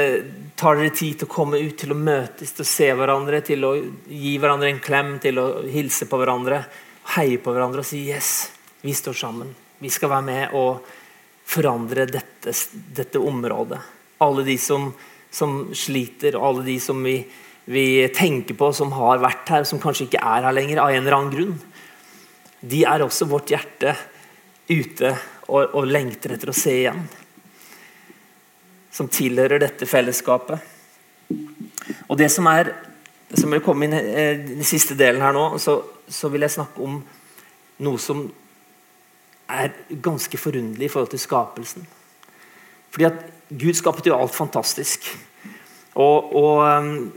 [0.58, 3.66] tar dere tid til å komme ut, til å møtes, til å se hverandre, til
[3.68, 3.72] å
[4.10, 6.64] gi hverandre en klem, til å hilse på hverandre,
[7.14, 8.50] heie på hverandre og si 'yes'.
[8.82, 9.54] Vi står sammen.
[9.78, 10.80] Vi skal være med og
[11.46, 13.78] forandre dette, dette området.
[14.18, 14.88] Alle de som,
[15.30, 17.18] som, sliter, og alle de som vi,
[17.64, 21.02] vi, tenker på som har vært her, som kanskje ikke er her lenger av en
[21.02, 21.60] eller annen grunn.
[22.60, 23.94] De er også vårt hjerte
[24.68, 25.14] ute
[25.48, 27.06] og, og lengter etter å se igjen.
[28.96, 30.72] Som tilhører dette fellesskapet.
[32.08, 32.72] Og det som er
[33.34, 36.54] som vil komme inn i eh, den siste delen her nå, så, så vil jeg
[36.54, 37.00] snakke om
[37.82, 38.22] noe som
[39.50, 41.86] er ganske forunderlig i forhold til skapelsen.
[42.94, 45.06] Fordi at Gud skapte jo alt fantastisk.
[45.94, 47.12] Og, og um,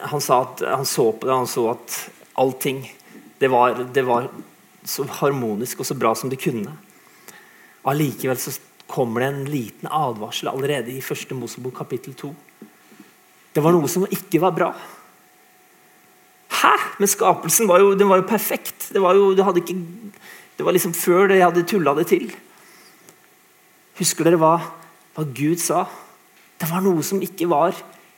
[0.00, 1.96] han at han så på det, han så at
[2.40, 2.84] allting
[3.40, 4.30] det var, det var
[4.84, 6.72] så harmonisk og så bra som det kunne.
[7.84, 8.54] Allikevel så
[8.90, 12.30] kommer det en liten advarsel allerede i første Mosebok kapittel 2.
[13.54, 14.70] Det var noe som ikke var bra.
[16.54, 16.74] Hæ?
[16.98, 18.90] Men skapelsen var jo, var jo perfekt.
[18.92, 19.78] Det, var jo, det ikke
[20.56, 22.30] det var liksom før de hadde tulla det til.
[23.98, 24.54] Husker dere hva,
[25.14, 25.84] hva Gud sa?
[26.58, 27.74] Det var noe som ikke var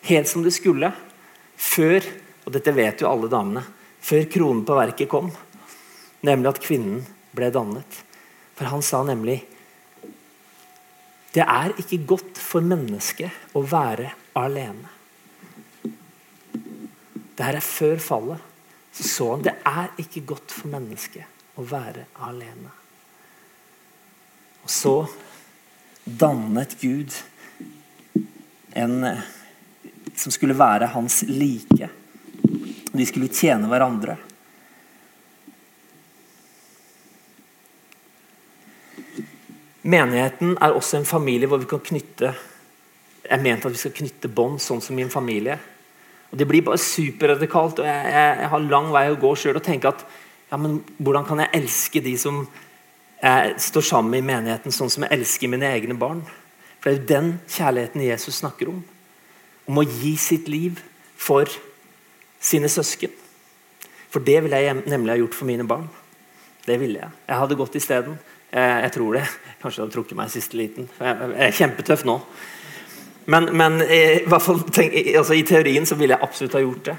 [0.09, 0.93] helt som det skulle.
[1.57, 2.05] Før,
[2.45, 3.65] og dette vet jo alle damene,
[4.05, 5.31] før kronen på verket kom.
[6.25, 7.05] Nemlig at kvinnen
[7.37, 8.03] ble dannet.
[8.57, 9.43] For han sa nemlig
[11.37, 14.09] Det er ikke godt for mennesket å være
[14.41, 14.89] alene.
[17.37, 18.53] Det her er før fallet.
[18.97, 22.73] Så så han det er ikke godt for mennesket å være alene.
[24.65, 24.95] Og så
[26.07, 27.13] dannet Gud
[28.73, 28.97] en
[30.17, 31.91] som skulle være hans like.
[32.97, 34.17] De skulle tjene hverandre.
[39.87, 42.33] Menigheten er også en familie hvor vi kan knytte
[43.27, 45.57] Jeg mente at vi skal knytte bånd, sånn som i en familie.
[46.31, 49.59] Og Det blir bare superradikalt, og jeg, jeg, jeg har lang vei å gå sjøl
[49.59, 50.05] og tenke at
[50.51, 52.45] ja, men hvordan kan jeg elske de som
[53.19, 56.23] jeg står sammen med i menigheten, sånn som jeg elsker mine egne barn?
[56.79, 58.79] For det er jo den kjærligheten Jesus snakker om.
[59.67, 60.79] Om å gi sitt liv
[61.19, 61.51] for
[62.39, 63.11] sine søsken.
[64.13, 65.89] For det ville jeg nemlig ha gjort for mine barn.
[66.67, 67.11] Det ville jeg.
[67.27, 68.15] Jeg hadde gått isteden.
[68.51, 69.25] Jeg, jeg tror det.
[69.63, 70.89] Kanskje jeg har trukket meg i siste liten.
[71.01, 72.21] Jeg, er kjempetøff nå.
[73.27, 74.01] Men, men i,
[74.39, 76.97] fall, tenk, altså, i teorien så ville jeg absolutt ha gjort det.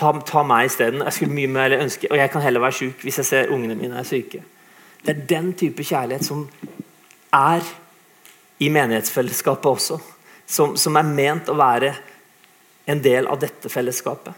[0.00, 1.04] Ta, ta meg isteden.
[1.06, 3.78] Jeg skulle mye mer ønske, og jeg kan heller være syk hvis jeg ser ungene
[3.78, 4.42] mine er syke.
[5.00, 6.44] Det er den type kjærlighet som
[7.36, 7.64] er
[8.60, 10.00] i menighetsfellesskapet også.
[10.50, 11.94] Som, som er ment å være
[12.90, 14.34] en del av dette fellesskapet.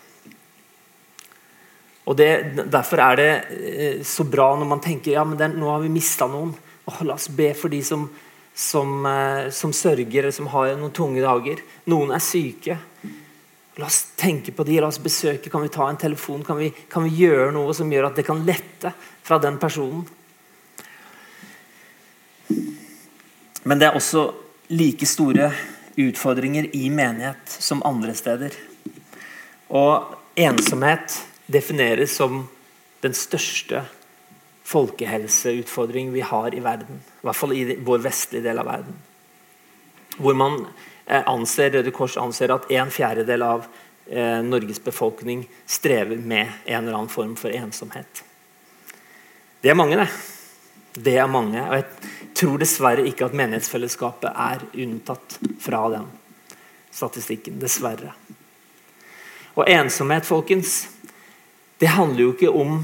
[2.04, 2.30] Og det,
[2.66, 6.26] Derfor er det eh, så bra når man tenker ja, men nå har vi mista
[6.30, 6.54] noen.
[6.90, 8.08] Åh, la oss be for de som,
[8.54, 11.62] som, eh, som sørger, som har noen tunge dager.
[11.92, 12.78] Noen er syke.
[13.78, 16.42] La oss tenke på de, la oss besøke, kan vi ta en telefon?
[16.44, 20.02] Kan vi, kan vi gjøre noe som gjør at det kan lette fra den personen?
[23.62, 24.26] Men det er også
[24.74, 25.52] like store
[26.02, 28.56] utfordringer i menighet som andre steder.
[29.72, 31.14] Og ensomhet
[31.46, 32.44] defineres som
[33.02, 33.84] den største
[34.72, 37.00] folkehelseutfordring vi har i verden.
[37.22, 38.98] I hvert fall i vår vestlige del av verden.
[40.16, 40.60] Hvor man
[41.06, 43.66] eh, anser, Røde Kors anser at en fjerdedel av
[44.06, 48.22] eh, Norges befolkning strever med en eller annen form for ensomhet.
[49.62, 50.08] Det er mange, det.
[50.92, 51.62] Det er mange.
[51.62, 56.08] Og jeg tror dessverre ikke at menighetsfellesskapet er unntatt fra den
[56.92, 57.60] statistikken.
[57.62, 58.14] Dessverre.
[59.56, 60.86] Og ensomhet, folkens,
[61.82, 62.76] det handler jo ikke om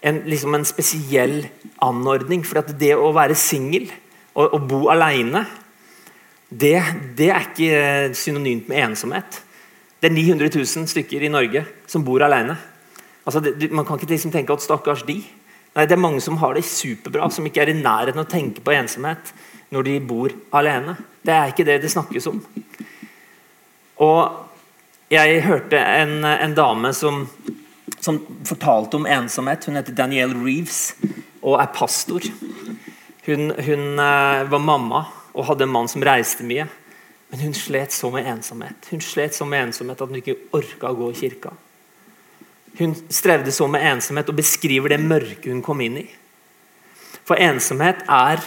[0.00, 1.42] en, liksom en spesiell
[1.84, 2.44] anordning.
[2.46, 3.90] For det å være singel
[4.32, 5.44] og, og, bo alene,
[6.48, 6.78] det,
[7.18, 9.40] det, er ikke synonymt med ensomhet.
[10.00, 12.56] Det er 900 000 stykker i Norge som bor alene.
[13.24, 13.40] Altså,
[13.72, 15.18] man kan ikke liksom tenke at stakkars de.
[15.74, 18.30] Nei, Det er mange som har det superbra, som ikke er i nærheten av å
[18.30, 19.32] tenke på ensomhet
[19.74, 20.96] når de bor alene.
[21.24, 22.40] Det er ikke det det snakkes om.
[24.04, 24.20] Og
[25.12, 27.24] jeg hørte en, en dame som,
[28.04, 29.64] som, fortalte om ensomhet.
[29.64, 30.94] Hun heter Danielle Reeves
[31.44, 32.24] og er pastor.
[33.24, 36.66] Hun, hun uh, var mamma og hadde en mann som reiste mye.
[37.32, 40.92] Men hun slet så med ensomhet Hun slet så med ensomhet at hun ikke orka
[40.92, 41.54] å gå i kirka.
[42.78, 46.06] Hun strevde så med ensomhet og beskriver det mørke hun kom inn i.
[47.24, 48.42] For ensomhet er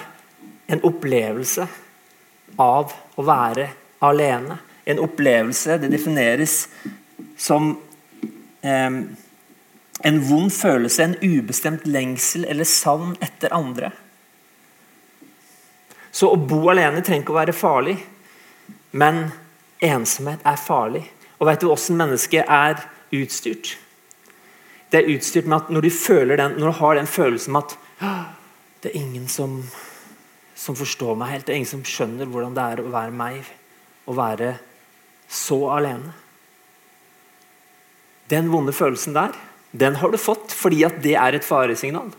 [0.68, 1.66] en opplevelse
[2.62, 3.70] av å være
[4.06, 4.60] alene.
[4.88, 6.68] En opplevelse det defineres
[7.40, 7.74] som
[8.62, 9.00] eh,
[10.06, 13.92] en vond følelse, en ubestemt lengsel eller savn etter andre.
[16.12, 17.98] Så å bo alene trenger ikke å være farlig,
[18.98, 19.28] men
[19.84, 21.04] ensomhet er farlig.
[21.38, 22.80] Og vet du åssen mennesket er
[23.14, 23.78] utstyrt?
[24.92, 25.90] det er utstyrt med at når du,
[26.36, 27.78] den, når du har den følelsen med at
[28.84, 29.60] det er ingen som,
[30.56, 33.50] som, forstår meg helt, det er ingen som skjønner hvordan det er å være meg,
[34.08, 34.54] å være
[35.28, 36.14] så alene.
[38.32, 39.36] Den vonde følelsen der,
[39.72, 42.10] den har du fått fordi at det er et faresignal.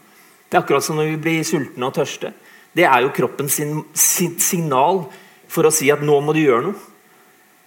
[0.49, 2.33] Det er akkurat som når vi blir sultne og tørste.
[2.77, 5.07] Det er jo kroppen sin, sin signal
[5.49, 6.87] for å si at nå må du gjøre noe.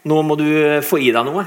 [0.08, 0.48] Nå må du
[0.86, 1.46] få i deg noe.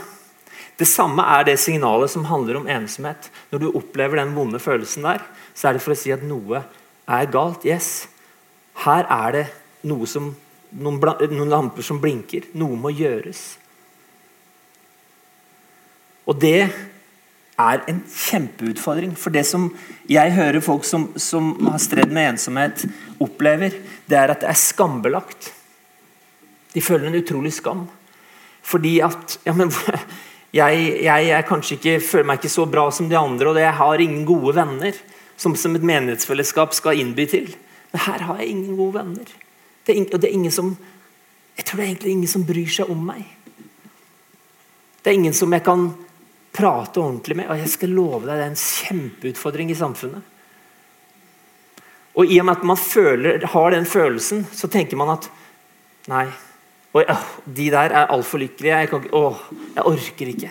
[0.78, 3.30] Det samme er det signalet som handler om ensomhet.
[3.50, 5.22] Når du opplever den vonde følelsen der,
[5.54, 6.64] så er det for å si at noe
[7.06, 7.66] er galt.
[7.66, 8.06] Yes,
[8.82, 9.44] her er det
[9.86, 10.32] noe som,
[10.74, 10.98] noen,
[11.30, 12.50] noen lamper som blinker.
[12.58, 13.44] Noe må gjøres.
[16.26, 16.70] Og det
[17.60, 19.14] er en kjempeutfordring.
[19.18, 19.68] For det som
[20.10, 22.86] jeg hører folk som, som har stredd med ensomhet,
[23.22, 23.76] opplever,
[24.10, 25.52] det er at det er skambelagt.
[26.74, 27.86] De føler en utrolig skam.
[28.64, 29.70] Fordi at ja, men
[30.60, 31.44] jeg, jeg, jeg
[31.76, 34.98] ikke, føler meg ikke så bra som de andre, og jeg har ingen gode venner
[35.36, 37.54] som, som et menighetsfellesskap skal innby til.
[37.92, 39.30] Men her har jeg ingen gode venner.
[39.86, 40.74] Det er, og det er ingen som,
[41.54, 43.22] jeg tror det er egentlig ingen som bryr seg om meg.
[45.04, 45.90] Det er ingen som jeg kan
[46.54, 47.50] prate ordentlig med.
[47.50, 50.32] Og jeg skal love deg, det er en kjempeutfordring i samfunnet.
[52.14, 55.30] Og i og med at man føler, har den følelsen, så tenker man at
[56.10, 56.28] nei,
[56.94, 58.76] og ja, De der er altfor lykkelige.
[58.84, 59.34] Jeg, kan, å,
[59.74, 60.50] jeg orker ikke.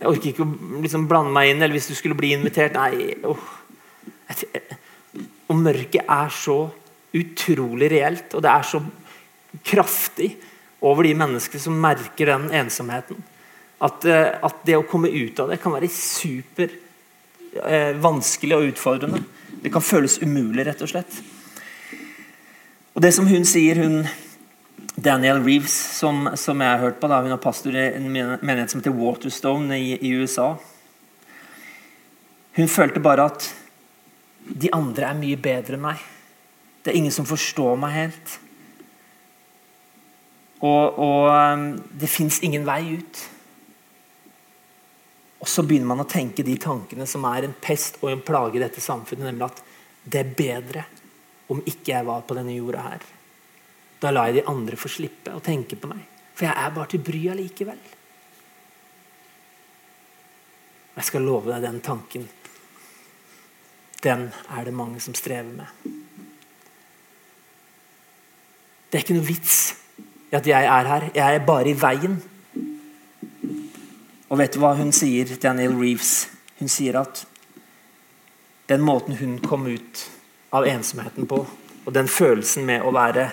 [0.00, 3.14] Jeg orker ikke å liksom blande meg inn, eller hvis du skulle bli invitert Nei.
[3.22, 3.44] Oh.
[5.46, 6.58] Og mørket er så
[7.14, 8.80] utrolig reelt, og det er så
[9.62, 10.32] kraftig
[10.84, 13.20] over de menneskene som merker den ensomheten.
[13.84, 18.68] At, eh, at det å komme ut av det kan være super eh, vanskelig og
[18.72, 19.24] utfordrende.
[19.64, 21.18] Det kan føles umulig, rett og slett.
[22.94, 24.04] Og det som hun sier, hun
[24.94, 27.10] Daniel Reeves, som, som, jeg har hørt på.
[27.10, 27.20] Da.
[27.24, 30.54] Hun er pastor i en menighet som heter Waterstone i, i USA.
[32.54, 33.48] Hun følte bare at
[34.44, 36.02] de andre er mye bedre enn meg.
[36.84, 38.38] Det er ingen som forstår meg helt.
[40.64, 41.64] Og, og um,
[42.00, 43.22] det fins ingen vei ut.
[45.44, 48.56] Og så begynner man å tenke de tankene som er en pest og en plage
[48.56, 49.60] i dette samfunnet, nemlig at
[50.08, 50.84] det er bedre
[51.52, 53.04] om ikke jeg var på denne jorda her.
[54.00, 56.00] Da lar jeg de andre få slippe å tenke på meg.
[56.32, 57.84] For jeg er bare til bry allikevel.
[60.94, 62.24] Jeg skal love deg den tanken.
[64.00, 65.92] Den er det mange som strever med.
[68.88, 69.58] Det er ikke noe vits
[70.30, 71.10] i at jeg er her.
[71.12, 72.16] Jeg er bare i veien.
[74.34, 76.24] Og vet du hva hun sier, Daniel Reeves?
[76.58, 77.20] Hun sier at
[78.66, 80.00] den måten hun kom ut
[80.50, 81.38] av ensomheten på,
[81.84, 83.28] og den følelsen med å være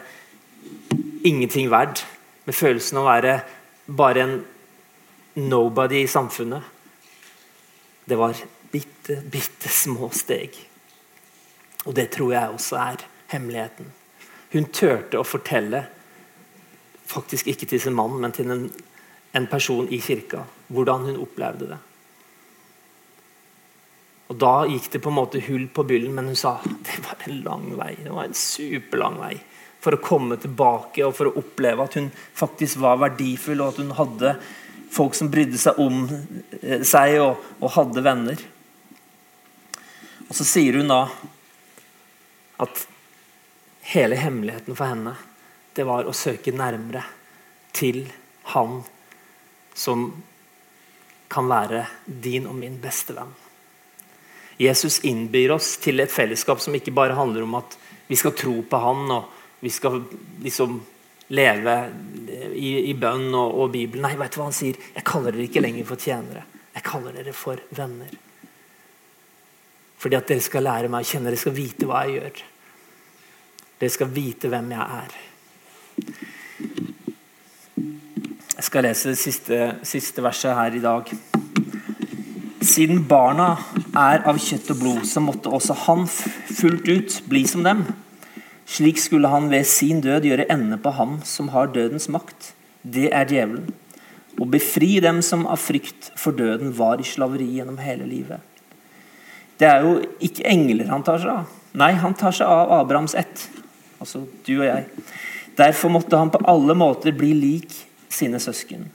[1.25, 2.03] ingenting verd,
[2.45, 3.33] med følelsen av å være
[3.97, 4.35] bare en
[5.49, 6.69] nobody i samfunnet,
[8.05, 8.37] det var
[8.69, 10.53] bitte, bitte små steg.
[11.87, 13.89] Og det tror jeg også er hemmeligheten.
[14.53, 15.81] Hun turte å fortelle,
[17.09, 18.67] faktisk ikke til sin mann, men til en,
[19.32, 21.79] en person i kirka, hvordan hun opplevde det.
[24.32, 27.19] Og Da gikk det på en måte hull på byllen, men hun sa det var
[27.27, 27.95] en lang vei.
[27.99, 29.36] Det var en superlang vei
[29.82, 33.82] for å komme tilbake og for å oppleve at hun faktisk var verdifull, og at
[33.82, 34.36] hun hadde
[34.91, 36.05] folk som brydde seg om
[36.61, 38.45] eh, seg og, og hadde venner.
[40.29, 41.01] Og Så sier hun da
[42.61, 42.86] at
[43.91, 45.17] hele hemmeligheten for henne
[45.75, 47.03] det var å søke nærmere
[47.75, 48.05] til
[48.53, 48.82] han
[49.74, 50.09] som
[51.32, 53.32] kan være din og min beste venn.
[54.61, 58.59] Jesus innbyr oss til et fellesskap som ikke bare handler om at vi skal tro
[58.67, 60.01] på han og vi skal
[60.43, 60.76] liksom
[61.32, 61.76] leve
[62.53, 64.03] i, i bønn og, og, Bibelen.
[64.03, 64.78] Nei, vet du hva han sier?
[64.95, 66.43] Jeg kaller dere ikke lenger for tjenere.
[66.76, 68.11] Jeg kaller dere for venner.
[70.01, 72.43] Fordi at dere skal lære meg å kjenne, dere skal vite hva jeg gjør.
[73.82, 75.17] Dere skal vite hvem jeg er.
[78.62, 79.57] Jeg skal lese det siste,
[79.89, 81.07] siste verset her i dag.
[82.62, 83.55] Siden barna
[83.97, 87.82] er av kjøtt og blod, så måtte også han fullt ut bli som dem.
[88.70, 92.51] Slik skulle han ved sin død gjøre ende på ham som har dødens makt.
[92.86, 93.74] Det er djevelen.
[94.38, 98.45] Og befri dem som av frykt for døden var i slaveri gjennom hele livet.
[99.57, 101.62] Det er jo ikke engler han tar seg av.
[101.82, 103.47] Nei, han tar seg av Abrahams ett.
[103.97, 104.91] Altså du og jeg.
[105.57, 108.89] Derfor måtte han på alle måter bli lik sine søsken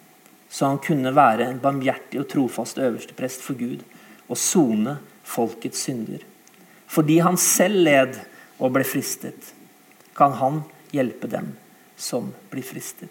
[0.49, 3.83] så han kunne være en barmhjertig og trofast øversteprest for Gud
[4.27, 4.97] og sone
[5.27, 6.23] folkets synder.
[6.89, 8.15] Fordi han selv led
[8.57, 9.53] og ble fristet,
[10.17, 10.63] kan han
[10.95, 11.51] hjelpe dem
[11.99, 13.11] som blir fristet.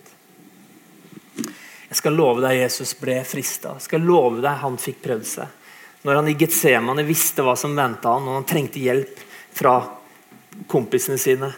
[1.36, 3.76] Jeg skal love deg Jesus ble frista.
[3.78, 5.62] Jeg skal love deg han fikk prøvd seg.
[6.06, 9.22] Når han i Getsemane visste hva som venta han, og han trengte hjelp
[9.56, 9.78] fra
[10.72, 11.52] kompisene sine,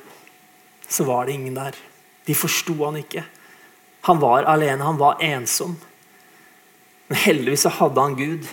[0.87, 1.75] så var det ingen der.
[2.27, 3.23] De forsto han ikke.
[4.07, 5.75] Han var alene, han var ensom.
[7.07, 8.47] Men heldigvis så hadde han Gud.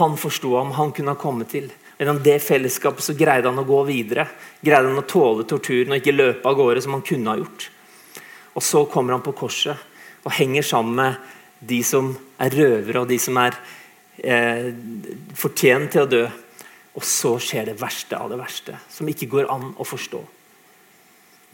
[0.00, 1.68] Han forsto ham, han kunne ha kommet til.
[1.98, 4.24] Gjennom det fellesskapet så greide han å gå videre.
[4.64, 7.68] Greide han å tåle torturen og ikke løpe av gårde som han kunne ha gjort.
[8.56, 9.84] Og så kommer han på korset
[10.24, 13.56] og henger sammen med de som er røvere, og de som er
[14.16, 14.72] eh,
[15.36, 16.26] fortjent til å dø.
[16.96, 20.22] Og så skjer det verste av det verste, som ikke går an å forstå.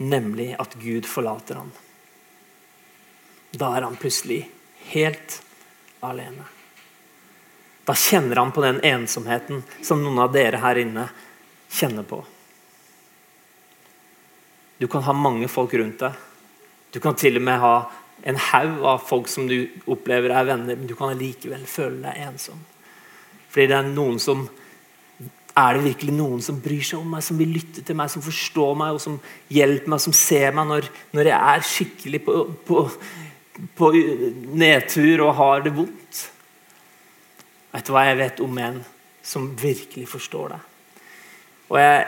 [0.07, 1.75] Nemlig at Gud forlater ham.
[3.55, 4.43] Da er han plutselig
[4.91, 5.39] helt
[6.03, 6.45] alene.
[7.85, 11.05] Da kjenner han på den ensomheten som noen av dere her inne
[11.69, 12.23] kjenner på.
[14.77, 16.17] Du kan ha mange folk rundt deg.
[16.91, 17.75] Du kan til og med ha
[18.25, 19.57] en haug av folk som du
[19.91, 22.61] opplever er venner, men du kan likevel føle deg ensom.
[23.51, 24.47] Fordi det er noen som
[25.55, 28.23] er det virkelig noen som bryr seg om meg, som vil lytte til meg, som
[28.23, 29.19] forstår meg, og som
[29.53, 32.35] hjelper meg, som ser meg når, når jeg er skikkelig på,
[32.67, 32.81] på
[33.75, 33.91] på
[34.55, 36.21] nedtur og har det vondt.
[37.75, 38.79] Vet du hva jeg vet om en
[39.25, 40.71] som virkelig forstår deg?
[41.71, 42.05] Og jeg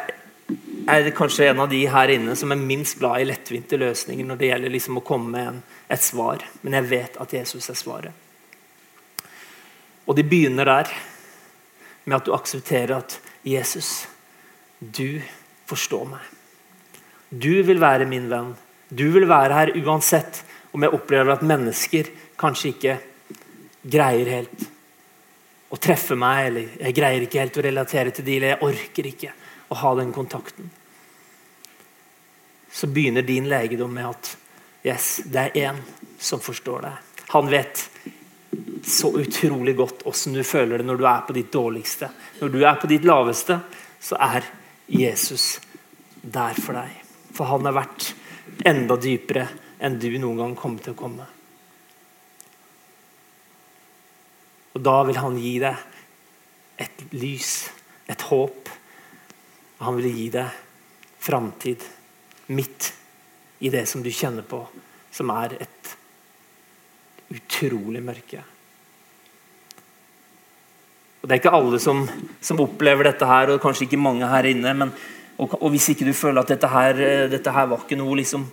[0.88, 4.40] er kanskje en av de her inne som er minst glad i lettvinte løsninger når
[4.40, 5.60] det gjelder liksom å komme med en,
[5.92, 6.46] et svar.
[6.62, 8.24] Men jeg vet at Jesus er svaret.
[10.08, 10.92] Og de begynner der
[12.08, 14.08] med at du aksepterer at Jesus,
[14.80, 15.20] du
[15.68, 16.24] forstår meg.
[17.28, 18.54] Du vil være min venn.
[18.88, 22.10] Du vil være her uansett om jeg opplever at mennesker
[22.40, 22.98] kanskje ikke
[23.88, 24.66] greier helt
[25.70, 29.10] å treffe meg, eller jeg greier ikke helt å relatere til de, eller jeg orker
[29.12, 29.32] ikke
[29.68, 30.70] å ha den kontakten.
[32.72, 34.36] Så begynner din legedom med at
[34.86, 35.80] Yes, det er én
[36.22, 37.24] som forstår deg.
[37.34, 37.82] Han vet
[38.88, 42.08] så utrolig godt åssen du føler det når du er på ditt dårligste.
[42.40, 43.58] Når du er på ditt laveste,
[44.00, 44.48] så er
[44.88, 45.58] Jesus
[46.22, 46.94] der for deg.
[47.36, 48.14] For han har vært
[48.70, 49.48] enda dypere
[49.80, 51.28] enn du noen gang kommer til å komme.
[54.78, 57.54] Og da vil han gi deg et lys,
[58.06, 58.70] et håp.
[59.82, 60.60] Han vil gi deg
[61.28, 61.86] framtid
[62.54, 62.92] midt
[63.66, 64.62] i det som du kjenner på,
[65.12, 65.96] som er et
[67.34, 68.44] utrolig mørke.
[71.22, 72.06] Og Det er ikke alle som,
[72.40, 74.74] som, opplever dette her, og kanskje ikke mange her inne.
[74.78, 74.94] Men,
[75.42, 77.02] og, og, hvis ikke du føler at dette her,
[77.34, 78.46] dette her var ikke noe liksom,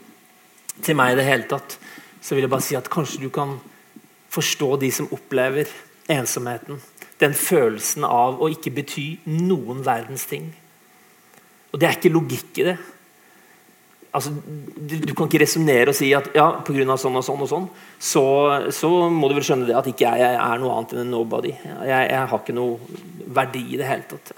[0.83, 1.77] til meg i det hele tatt,
[2.21, 3.59] så vil jeg bare si at kanskje du kan
[4.35, 5.71] forstå de som opplever
[6.11, 6.81] ensomheten.
[7.21, 10.51] Den følelsen av å ikke bety noen verdens ting.
[11.73, 12.79] Og det er ikke logikk i det
[14.15, 14.31] altså,
[14.77, 16.97] du, du, kan ikke resonnere og si at ja, pga.
[17.01, 17.69] sånn og sånn og sånn,
[17.99, 18.25] så,
[18.75, 21.15] så, må du vel skjønne det at ikke jeg, jeg er noe annet enn en
[21.17, 21.55] nobody.
[21.65, 23.01] Jeg, jeg, har ikke noe
[23.41, 24.35] verdi i det hele tatt.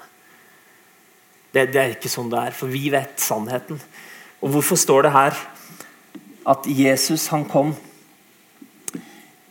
[1.53, 3.81] Det, det, er ikke sånn det er, for vi vet sannheten.
[4.45, 5.39] Og hvorfor står det her
[6.47, 7.75] at Jesus han kom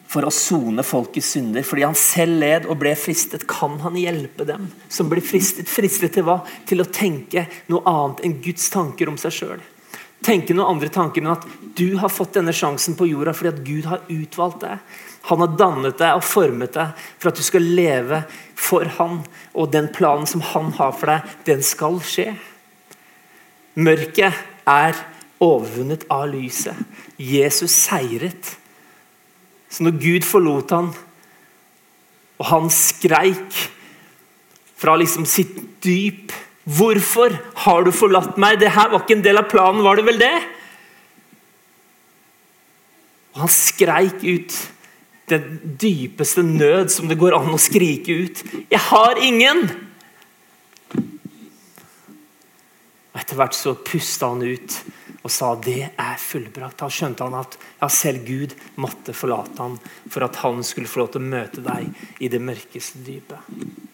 [0.07, 1.65] for å sone folkets synder?
[1.67, 3.47] Fordi han selv led og ble fristet.
[3.51, 5.69] Kan han hjelpe dem som blir fristet?
[5.71, 6.41] Fristet til hva?
[6.67, 9.63] Til å tenke noe annet enn Guds tanker om seg sjøl
[10.25, 11.45] tenke noen andre tanker enn at
[11.77, 14.81] du har fått denne sjansen på jorda fordi at Gud har utvalgt deg.
[15.29, 18.21] Han har dannet deg og formet deg for at du skal leve
[18.57, 19.21] for han.
[19.53, 22.31] Og den planen som han har for deg, den skal skje.
[23.75, 24.37] Mørket
[24.69, 24.97] er
[25.43, 26.77] overvunnet av lyset.
[27.17, 28.55] Jesus seiret.
[29.69, 30.91] Så når Gud forlot han,
[32.35, 33.59] og han skreik
[34.75, 36.31] fra liksom sitt dyp
[36.65, 40.05] 'Hvorfor har du forlatt meg?' 'Det her var ikke en del av planen, var det
[40.05, 40.43] vel det?'
[43.33, 44.71] Og Han skreik ut
[45.29, 48.43] den dypeste nød som det går an å skrike ut.
[48.71, 49.69] 'Jeg har ingen!'
[53.13, 54.83] Og Etter hvert så pusta han ut
[55.25, 56.77] og sa det er fullbrakt.
[56.83, 61.01] Da skjønte han at ja, selv Gud måtte forlate ham for at han skulle få
[61.01, 63.91] lov til å møte deg i det mørkeste dypet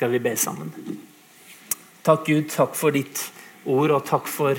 [0.00, 0.72] skal vi be sammen.
[2.02, 3.20] Takk, Gud, takk for ditt
[3.68, 4.56] ord, og takk for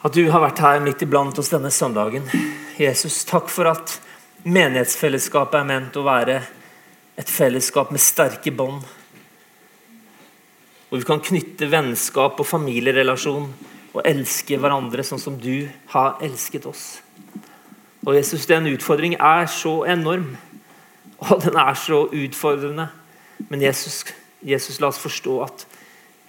[0.00, 2.26] at du har vært her midt iblant oss denne søndagen.
[2.76, 3.94] Jesus, takk for at
[4.44, 6.40] menighetsfellesskapet er ment å være
[7.20, 8.84] et fellesskap med sterke bånd.
[10.90, 13.46] Hvor vi kan knytte vennskap og familierelasjon
[13.94, 17.00] og elske hverandre sånn som du har elsket oss.
[18.06, 20.36] Og Jesus, Den utfordringen er så enorm,
[21.18, 22.88] og den er så utfordrende.
[23.48, 24.04] Men Jesus,
[24.42, 25.66] Jesus, la oss forstå at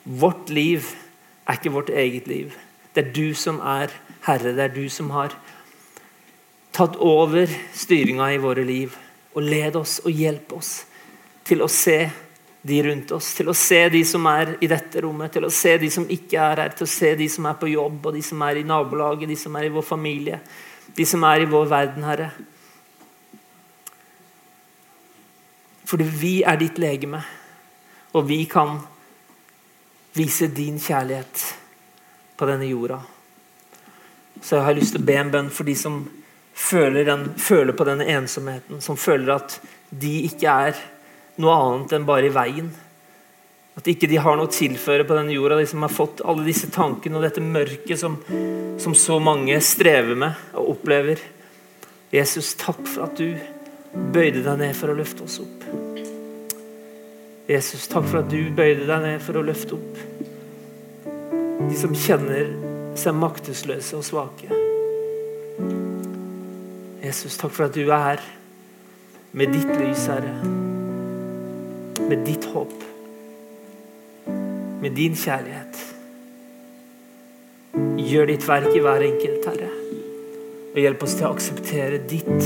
[0.03, 0.85] vårt liv
[1.47, 2.51] er ikke vårt eget liv.
[2.95, 3.93] Det er du som er
[4.25, 4.53] herre.
[4.55, 5.35] Det er du som har
[6.75, 8.95] tatt over styringa i våre liv.
[9.33, 10.73] Og led oss og hjelp oss
[11.47, 12.09] til å se
[12.61, 15.73] de rundt oss, til å se de som er i dette rommet, til å se
[15.81, 18.21] de som ikke er her, til å se de som er på jobb, og de
[18.25, 20.41] som er i nabolaget, de som er i vår familie,
[20.93, 22.29] de som er i vår verden, Herre.
[25.89, 27.23] Fordi vi er ditt legeme,
[28.13, 28.77] og vi kan
[30.13, 31.43] vise din kjærlighet
[32.37, 33.01] på denne jorda.
[34.41, 36.01] Så jeg har lyst til å be en bønn for de som
[36.53, 38.81] føler, den, føler på denne ensomheten.
[38.83, 39.57] Som føler at
[39.89, 40.81] de ikke er
[41.39, 42.71] noe annet enn bare i veien.
[43.79, 45.61] At ikke de har noe å tilføre på denne jorda.
[45.61, 48.17] De som har fått alle disse tankene og dette mørket som,
[48.81, 51.21] som så mange strever med og opplever.
[52.11, 53.37] Jesus, takk for at du
[54.11, 55.67] bøyde deg ned for å løfte oss opp.
[57.51, 60.03] Jesus, takk for at du bøyde deg ned for å løfte opp
[61.71, 62.49] de som kjenner
[62.99, 64.49] seg maktesløse og svake.
[67.01, 68.25] Jesus, takk for at du er her
[69.31, 70.60] med ditt lys, Herre.
[72.11, 72.73] Med ditt håp.
[74.81, 75.77] Med din kjærlighet.
[78.03, 79.69] Gjør ditt verk i hver enkelt, Herre.
[80.73, 82.43] Og hjelp oss til å akseptere ditt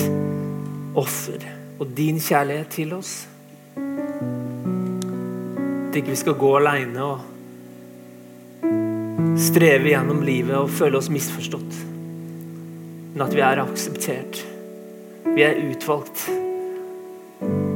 [1.01, 1.41] offer
[1.79, 3.15] og din kjærlighet til oss.
[5.89, 7.17] At ikke vi skal gå aleine og
[9.49, 11.73] streve gjennom livet og føle oss misforstått.
[13.15, 14.45] Men at vi er akseptert.
[15.33, 16.44] Vi er utvalgt.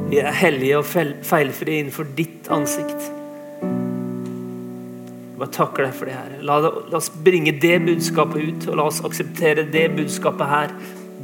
[0.10, 3.12] Vi er hellige og feilfrie innenfor ditt ansikt.
[5.38, 6.32] Bare takker deg for det, her.
[6.42, 10.74] La, la, oss bringe det budskapet ut, og la oss akseptere det budskapet her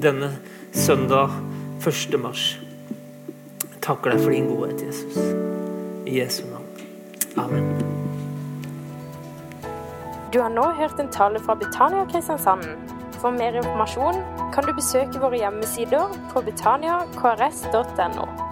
[0.05, 0.35] denne
[0.71, 1.33] søndag
[1.81, 2.19] 1.
[2.21, 2.59] mars.
[3.65, 5.17] Jeg takker deg for din godhet, Jesus.
[6.05, 6.69] I Jesu navn.
[7.41, 7.65] Amen.
[10.29, 12.93] Du har nå hørt en tale fra Betania Kristiansand.
[13.17, 14.21] For mer informasjon
[14.53, 18.44] kan du besøke våre hjemmesider på betaniakrs.no.